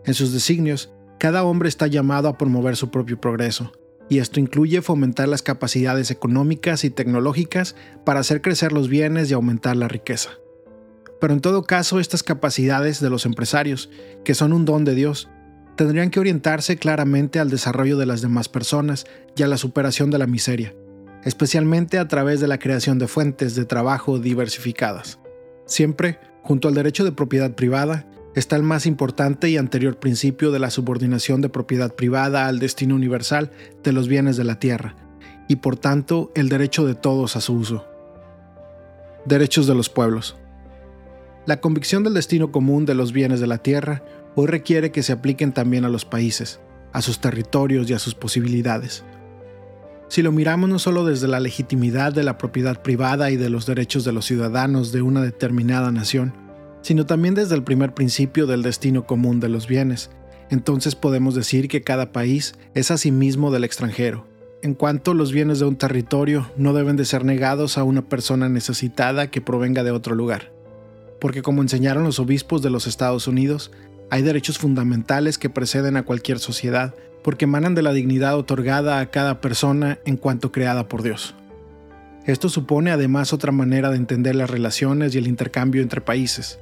En 0.06 0.13
sus 0.13 0.34
designios, 0.34 0.91
cada 1.19 1.43
hombre 1.43 1.69
está 1.69 1.88
llamado 1.88 2.28
a 2.28 2.38
promover 2.38 2.76
su 2.76 2.89
propio 2.89 3.19
progreso, 3.19 3.71
y 4.10 4.20
esto 4.20 4.39
incluye 4.39 4.82
fomentar 4.82 5.28
las 5.28 5.41
capacidades 5.41 6.12
económicas 6.12 6.84
y 6.84 6.89
tecnológicas 6.89 7.76
para 8.06 8.20
hacer 8.20 8.41
crecer 8.41 8.72
los 8.72 8.88
bienes 8.88 9.30
y 9.30 9.34
aumentar 9.34 9.76
la 9.76 9.88
riqueza. 9.88 10.32
Pero 11.20 11.34
en 11.34 11.41
todo 11.41 11.63
caso, 11.63 12.00
estas 12.00 12.24
capacidades 12.24 13.00
de 13.00 13.10
los 13.10 13.26
empresarios, 13.26 13.89
que 14.24 14.36
son 14.36 14.54
un 14.54 14.65
don 14.65 14.86
de 14.86 14.96
Dios, 14.96 15.30
tendrían 15.76 16.10
que 16.10 16.20
orientarse 16.20 16.78
claramente 16.78 17.39
al 17.39 17.50
desarrollo 17.50 17.98
de 17.98 18.06
las 18.06 18.22
demás 18.22 18.50
personas 18.50 19.06
y 19.36 19.43
a 19.43 19.48
la 19.48 19.58
superación 19.58 20.10
de 20.10 20.17
la 20.17 20.28
miseria, 20.28 20.76
especialmente 21.24 21.98
a 21.98 22.08
través 22.08 22.39
de 22.39 22.48
la 22.48 22.60
creación 22.60 23.00
de 23.00 23.08
fuentes 23.08 23.56
de 23.56 23.65
trabajo 23.65 24.20
diversificadas. 24.20 25.20
Siempre, 25.65 26.20
junto 26.43 26.67
al 26.67 26.76
derecho 26.76 27.04
de 27.04 27.12
propiedad 27.12 27.54
privada, 27.54 28.08
está 28.38 28.56
el 28.56 28.62
más 28.62 28.86
importante 28.86 29.50
y 29.50 29.58
anterior 29.58 29.97
principio 29.97 30.52
de 30.52 30.60
la 30.60 30.69
subordinación 30.69 31.41
de 31.41 31.50
propiedad 31.50 31.95
privada 31.95 32.45
al 32.47 32.60
destino 32.60 32.93
universal 32.93 33.50
de 33.84 33.91
los 33.91 34.08
bienes 34.08 34.38
de 34.38 34.43
la 34.43 34.60
tierra, 34.60 34.95
y 35.47 35.56
por 35.56 35.76
tanto 35.76 36.32
el 36.36 36.47
derecho 36.47 36.86
de 36.86 36.93
todos 36.93 37.36
a 37.36 37.41
su 37.41 37.54
uso. 37.54 37.88
Derechos 39.26 39.65
de 39.65 39.73
los 39.73 39.89
pueblos. 39.89 40.38
La 41.47 41.62
convicción 41.62 42.04
del 42.04 42.13
destino 42.13 42.52
común 42.52 42.86
de 42.86 42.93
los 42.93 43.12
bienes 43.12 43.39
de 43.39 43.47
la 43.47 43.58
tierra 43.58 44.04
hoy 44.36 44.45
requiere 44.45 44.91
que 44.91 45.02
se 45.02 45.13
apliquen 45.13 45.52
también 45.52 45.84
a 45.84 45.89
los 45.89 46.06
países, 46.06 46.60
a 46.93 47.02
sus 47.02 47.19
territorios 47.19 47.89
y 47.89 47.93
a 47.93 48.00
sus 48.00 48.13
posibilidades. 48.13 49.04
Si 50.10 50.21
lo 50.21 50.32
miramos 50.32 50.69
no 50.69 50.78
solo 50.78 51.06
desde 51.06 51.28
la 51.28 51.39
legitimidad 51.39 52.13
de 52.13 52.23
la 52.23 52.38
propiedad 52.38 52.84
privada 52.84 53.32
y 53.32 53.36
de 53.36 53.50
los 53.50 53.65
derechos 53.65 54.06
de 54.06 54.13
los 54.13 54.26
ciudadanos 54.26 54.91
de 54.91 55.02
una 55.02 55.23
determinada 55.23 55.91
nación, 55.91 56.46
sino 56.88 57.06
también 57.06 57.34
desde 57.34 57.54
el 57.54 57.63
primer 57.63 57.93
principio 57.93 58.47
del 58.47 58.63
destino 58.63 59.06
común 59.06 59.41
de 59.41 59.50
los 59.50 59.67
bienes, 59.67 60.10
entonces 60.50 60.95
podemos 60.95 61.36
decir 61.36 61.67
que 61.67 61.82
cada 61.82 62.13
país 62.13 62.56
es 62.76 62.91
a 62.91 62.97
sí 62.97 63.12
mismo 63.12 63.52
del 63.52 63.65
extranjero, 63.65 64.26
en 64.62 64.73
cuanto 64.73 65.13
los 65.13 65.34
bienes 65.34 65.60
de 65.60 65.65
un 65.65 65.76
territorio 65.76 66.50
no 66.56 66.71
deben 66.71 66.95
de 66.95 67.04
ser 67.04 67.26
negados 67.26 67.78
a 67.78 67.84
una 67.84 68.04
persona 68.04 68.47
necesitada 68.47 69.30
que 69.30 69.41
provenga 69.41 69.84
de 69.84 69.91
otro 69.91 70.15
lugar. 70.15 70.54
Porque 71.19 71.41
como 71.41 71.62
enseñaron 71.62 72.06
los 72.06 72.19
obispos 72.19 72.62
de 72.62 72.69
los 72.69 72.88
Estados 72.88 73.28
Unidos, 73.28 73.69
hay 74.10 74.21
derechos 74.21 74.58
fundamentales 74.58 75.38
que 75.38 75.50
preceden 75.50 75.97
a 75.97 76.04
cualquier 76.04 76.39
sociedad, 76.39 76.95
porque 77.21 77.43
emanan 77.43 77.76
de 77.76 77.82
la 77.82 77.91
dignidad 77.91 78.38
otorgada 78.38 79.02
a 79.02 79.12
cada 79.12 79.41
persona 79.41 80.00
en 80.06 80.15
cuanto 80.15 80.54
creada 80.54 80.88
por 80.88 81.04
Dios. 81.04 81.36
Esto 82.26 82.47
supone 82.47 82.91
además 82.91 83.34
otra 83.34 83.52
manera 83.52 83.89
de 83.89 83.97
entender 83.97 84.36
las 84.36 84.50
relaciones 84.50 85.13
y 85.13 85.17
el 85.17 85.28
intercambio 85.28 85.82
entre 85.82 86.00
países. 86.00 86.60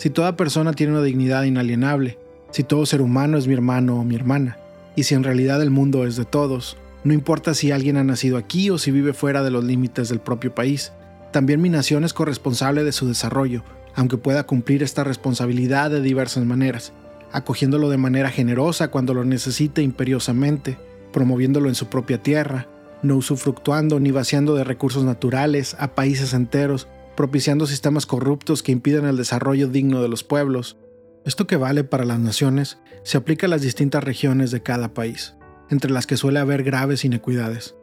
Si 0.00 0.08
toda 0.08 0.34
persona 0.34 0.72
tiene 0.72 0.94
una 0.94 1.02
dignidad 1.02 1.42
inalienable, 1.42 2.18
si 2.52 2.64
todo 2.64 2.86
ser 2.86 3.02
humano 3.02 3.36
es 3.36 3.46
mi 3.46 3.52
hermano 3.52 4.00
o 4.00 4.04
mi 4.04 4.16
hermana, 4.16 4.56
y 4.96 5.04
si 5.04 5.14
en 5.14 5.24
realidad 5.24 5.60
el 5.60 5.70
mundo 5.70 6.06
es 6.06 6.16
de 6.16 6.24
todos, 6.24 6.78
no 7.04 7.12
importa 7.12 7.52
si 7.52 7.70
alguien 7.70 7.98
ha 7.98 8.02
nacido 8.02 8.38
aquí 8.38 8.70
o 8.70 8.78
si 8.78 8.90
vive 8.90 9.12
fuera 9.12 9.42
de 9.42 9.50
los 9.50 9.62
límites 9.62 10.08
del 10.08 10.20
propio 10.20 10.54
país, 10.54 10.92
también 11.32 11.60
mi 11.60 11.68
nación 11.68 12.04
es 12.04 12.14
corresponsable 12.14 12.82
de 12.82 12.92
su 12.92 13.06
desarrollo 13.06 13.62
aunque 13.94 14.16
pueda 14.16 14.44
cumplir 14.44 14.82
esta 14.82 15.04
responsabilidad 15.04 15.90
de 15.90 16.00
diversas 16.00 16.44
maneras, 16.44 16.92
acogiéndolo 17.32 17.90
de 17.90 17.98
manera 17.98 18.30
generosa 18.30 18.88
cuando 18.88 19.14
lo 19.14 19.24
necesite 19.24 19.82
imperiosamente, 19.82 20.78
promoviéndolo 21.12 21.68
en 21.68 21.74
su 21.74 21.86
propia 21.86 22.22
tierra, 22.22 22.66
no 23.02 23.16
usufructuando 23.16 23.98
ni 24.00 24.10
vaciando 24.10 24.54
de 24.54 24.64
recursos 24.64 25.04
naturales 25.04 25.76
a 25.78 25.94
países 25.94 26.34
enteros, 26.34 26.86
propiciando 27.20 27.66
sistemas 27.66 28.06
corruptos 28.06 28.62
que 28.62 28.72
impiden 28.72 29.04
el 29.04 29.18
desarrollo 29.18 29.68
digno 29.68 30.00
de 30.00 30.08
los 30.08 30.24
pueblos. 30.24 30.78
Esto 31.26 31.46
que 31.46 31.58
vale 31.58 31.84
para 31.84 32.06
las 32.06 32.18
naciones 32.18 32.78
se 33.02 33.18
aplica 33.18 33.46
a 33.46 33.50
las 33.50 33.60
distintas 33.60 34.02
regiones 34.02 34.50
de 34.50 34.62
cada 34.62 34.94
país, 34.94 35.34
entre 35.68 35.90
las 35.90 36.06
que 36.06 36.16
suele 36.16 36.38
haber 36.38 36.62
graves 36.62 37.04
inequidades 37.04 37.74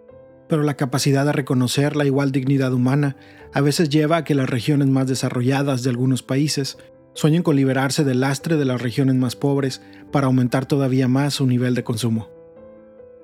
pero 0.48 0.64
la 0.64 0.76
capacidad 0.76 1.26
de 1.26 1.34
reconocer 1.34 1.96
la 1.96 2.06
igual 2.06 2.32
dignidad 2.32 2.74
humana 2.74 3.18
a 3.54 3.62
veces 3.62 3.90
lleva 3.90 4.18
a 4.18 4.24
que 4.24 4.34
las 4.34 4.50
regiones 4.50 4.88
más 4.88 5.08
desarrolladas 5.08 5.84
de 5.84 5.90
algunos 5.90 6.24
países 6.24 6.78
sueñen 7.14 7.44
con 7.44 7.56
liberarse 7.56 8.04
del 8.04 8.22
lastre 8.22 8.56
de 8.56 8.66
las 8.66 8.82
regiones 8.82 9.16
más 9.16 9.36
pobres 9.36 9.82
para 10.12 10.28
aumentar 10.28 10.66
todavía 10.66 11.08
más 11.08 11.36
su 11.36 11.48
nivel 11.48 11.76
de 11.76 11.84
consumo. 11.84 12.30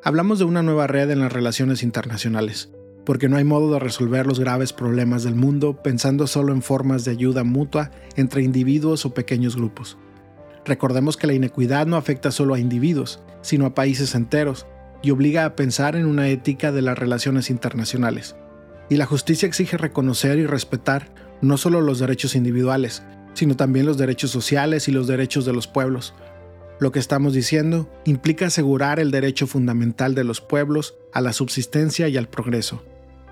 Hablamos 0.03 0.39
de 0.39 0.45
una 0.45 0.63
nueva 0.63 0.87
red 0.87 1.09
en 1.11 1.21
las 1.21 1.31
relaciones 1.31 1.81
internacionales, 1.81 2.71
porque 3.05 3.29
no 3.29 3.37
hay 3.37 3.43
modo 3.43 3.73
de 3.73 3.79
resolver 3.79 4.25
los 4.25 4.39
graves 4.39 4.73
problemas 4.73 5.23
del 5.23 5.35
mundo 5.35 5.81
pensando 5.81 6.27
solo 6.27 6.53
en 6.53 6.61
formas 6.61 7.05
de 7.05 7.11
ayuda 7.11 7.43
mutua 7.43 7.91
entre 8.15 8.43
individuos 8.43 9.05
o 9.05 9.13
pequeños 9.13 9.55
grupos. 9.55 9.97
Recordemos 10.65 11.17
que 11.17 11.27
la 11.27 11.33
inequidad 11.33 11.85
no 11.87 11.97
afecta 11.97 12.31
solo 12.31 12.53
a 12.53 12.59
individuos, 12.59 13.21
sino 13.41 13.65
a 13.65 13.75
países 13.75 14.15
enteros, 14.15 14.65
y 15.01 15.11
obliga 15.11 15.43
a 15.43 15.55
pensar 15.55 15.97
en 15.97 16.05
una 16.05 16.29
ética 16.29 16.71
de 16.71 16.81
las 16.81 16.97
relaciones 16.97 17.49
internacionales. 17.49 18.37
Y 18.89 18.95
la 18.95 19.05
justicia 19.05 19.47
exige 19.47 19.77
reconocer 19.77 20.39
y 20.39 20.45
respetar 20.45 21.13
no 21.41 21.57
solo 21.57 21.81
los 21.81 21.99
derechos 21.99 22.35
individuales, 22.35 23.03
sino 23.33 23.55
también 23.57 23.85
los 23.85 23.97
derechos 23.97 24.31
sociales 24.31 24.87
y 24.87 24.93
los 24.93 25.07
derechos 25.07 25.45
de 25.45 25.51
los 25.51 25.67
pueblos. 25.67 26.13
Lo 26.79 26.93
que 26.93 26.99
estamos 26.99 27.33
diciendo 27.33 27.89
implica 28.05 28.47
asegurar 28.47 28.99
el 28.99 29.11
derecho 29.11 29.45
fundamental 29.45 30.15
de 30.15 30.23
los 30.23 30.39
pueblos 30.39 30.95
a 31.11 31.19
la 31.19 31.33
subsistencia 31.33 32.07
y 32.07 32.15
al 32.15 32.29
progreso, 32.29 32.83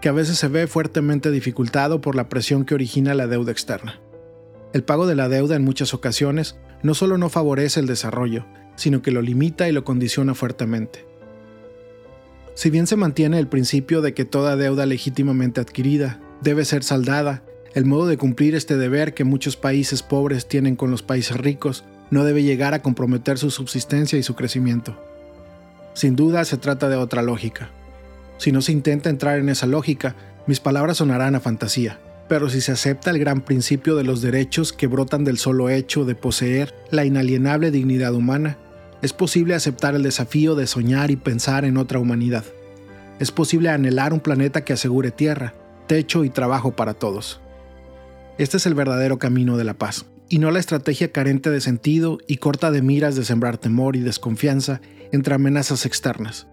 que 0.01 0.09
a 0.09 0.13
veces 0.13 0.37
se 0.37 0.47
ve 0.47 0.67
fuertemente 0.67 1.31
dificultado 1.31 2.01
por 2.01 2.15
la 2.15 2.27
presión 2.27 2.65
que 2.65 2.73
origina 2.73 3.13
la 3.13 3.27
deuda 3.27 3.51
externa. 3.51 3.99
El 4.73 4.83
pago 4.83 5.05
de 5.05 5.15
la 5.15 5.29
deuda 5.29 5.55
en 5.55 5.63
muchas 5.63 5.93
ocasiones 5.93 6.57
no 6.81 6.95
solo 6.95 7.17
no 7.17 7.29
favorece 7.29 7.79
el 7.79 7.87
desarrollo, 7.87 8.45
sino 8.75 9.01
que 9.01 9.11
lo 9.11 9.21
limita 9.21 9.69
y 9.69 9.71
lo 9.71 9.83
condiciona 9.83 10.33
fuertemente. 10.33 11.05
Si 12.55 12.69
bien 12.69 12.87
se 12.87 12.95
mantiene 12.95 13.37
el 13.37 13.47
principio 13.47 14.01
de 14.01 14.13
que 14.13 14.25
toda 14.25 14.55
deuda 14.55 14.85
legítimamente 14.85 15.61
adquirida 15.61 16.19
debe 16.41 16.65
ser 16.65 16.83
saldada, 16.83 17.43
el 17.73 17.85
modo 17.85 18.07
de 18.07 18.17
cumplir 18.17 18.55
este 18.55 18.77
deber 18.77 19.13
que 19.13 19.23
muchos 19.23 19.55
países 19.55 20.03
pobres 20.03 20.47
tienen 20.47 20.75
con 20.75 20.91
los 20.91 21.03
países 21.03 21.37
ricos 21.37 21.85
no 22.09 22.25
debe 22.25 22.43
llegar 22.43 22.73
a 22.73 22.81
comprometer 22.81 23.37
su 23.37 23.51
subsistencia 23.51 24.19
y 24.19 24.23
su 24.23 24.35
crecimiento. 24.35 24.97
Sin 25.93 26.15
duda 26.15 26.43
se 26.43 26.57
trata 26.57 26.89
de 26.89 26.97
otra 26.97 27.21
lógica. 27.21 27.71
Si 28.41 28.51
no 28.51 28.63
se 28.63 28.71
intenta 28.71 29.11
entrar 29.11 29.37
en 29.37 29.49
esa 29.49 29.67
lógica, 29.67 30.15
mis 30.47 30.59
palabras 30.59 30.97
sonarán 30.97 31.35
a 31.35 31.39
fantasía, 31.39 31.99
pero 32.27 32.49
si 32.49 32.59
se 32.59 32.71
acepta 32.71 33.11
el 33.11 33.19
gran 33.19 33.41
principio 33.41 33.95
de 33.95 34.03
los 34.03 34.23
derechos 34.23 34.73
que 34.73 34.87
brotan 34.87 35.23
del 35.23 35.37
solo 35.37 35.69
hecho 35.69 36.05
de 36.05 36.15
poseer 36.15 36.73
la 36.89 37.05
inalienable 37.05 37.69
dignidad 37.69 38.15
humana, 38.15 38.57
es 39.03 39.13
posible 39.13 39.53
aceptar 39.53 39.93
el 39.93 40.01
desafío 40.01 40.55
de 40.55 40.65
soñar 40.65 41.11
y 41.11 41.17
pensar 41.17 41.65
en 41.65 41.77
otra 41.77 41.99
humanidad. 41.99 42.43
Es 43.19 43.31
posible 43.31 43.69
anhelar 43.69 44.11
un 44.11 44.21
planeta 44.21 44.65
que 44.65 44.73
asegure 44.73 45.11
tierra, 45.11 45.53
techo 45.85 46.23
y 46.23 46.31
trabajo 46.31 46.75
para 46.75 46.95
todos. 46.95 47.41
Este 48.39 48.57
es 48.57 48.65
el 48.65 48.73
verdadero 48.73 49.19
camino 49.19 49.55
de 49.55 49.65
la 49.65 49.75
paz, 49.75 50.07
y 50.29 50.39
no 50.39 50.49
la 50.49 50.57
estrategia 50.57 51.11
carente 51.11 51.51
de 51.51 51.61
sentido 51.61 52.17
y 52.25 52.37
corta 52.37 52.71
de 52.71 52.81
miras 52.81 53.15
de 53.15 53.23
sembrar 53.23 53.59
temor 53.59 53.95
y 53.95 53.99
desconfianza 53.99 54.81
entre 55.11 55.35
amenazas 55.35 55.85
externas. 55.85 56.47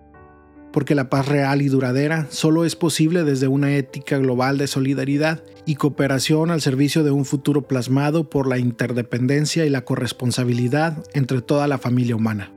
Porque 0.72 0.94
la 0.94 1.09
paz 1.09 1.26
real 1.26 1.62
y 1.62 1.68
duradera 1.68 2.26
solo 2.31 2.64
es 2.64 2.76
posible 2.76 3.24
desde 3.24 3.48
una 3.48 3.74
ética 3.74 4.18
global 4.18 4.59
de 4.59 4.66
solidaridad 4.66 5.42
y 5.66 5.76
cooperación 5.76 6.50
al 6.50 6.61
servicio 6.61 7.04
de 7.04 7.11
un 7.11 7.24
futuro 7.24 7.62
plasmado 7.62 8.28
por 8.31 8.48
la 8.48 8.59
interdependencia 8.59 9.66
y 9.66 9.70
la 9.70 9.85
corresponsabilidad 9.85 11.04
entre 11.14 11.42
toda 11.42 11.68
la 11.68 11.78
familia 11.78 12.16
humana. 12.16 12.52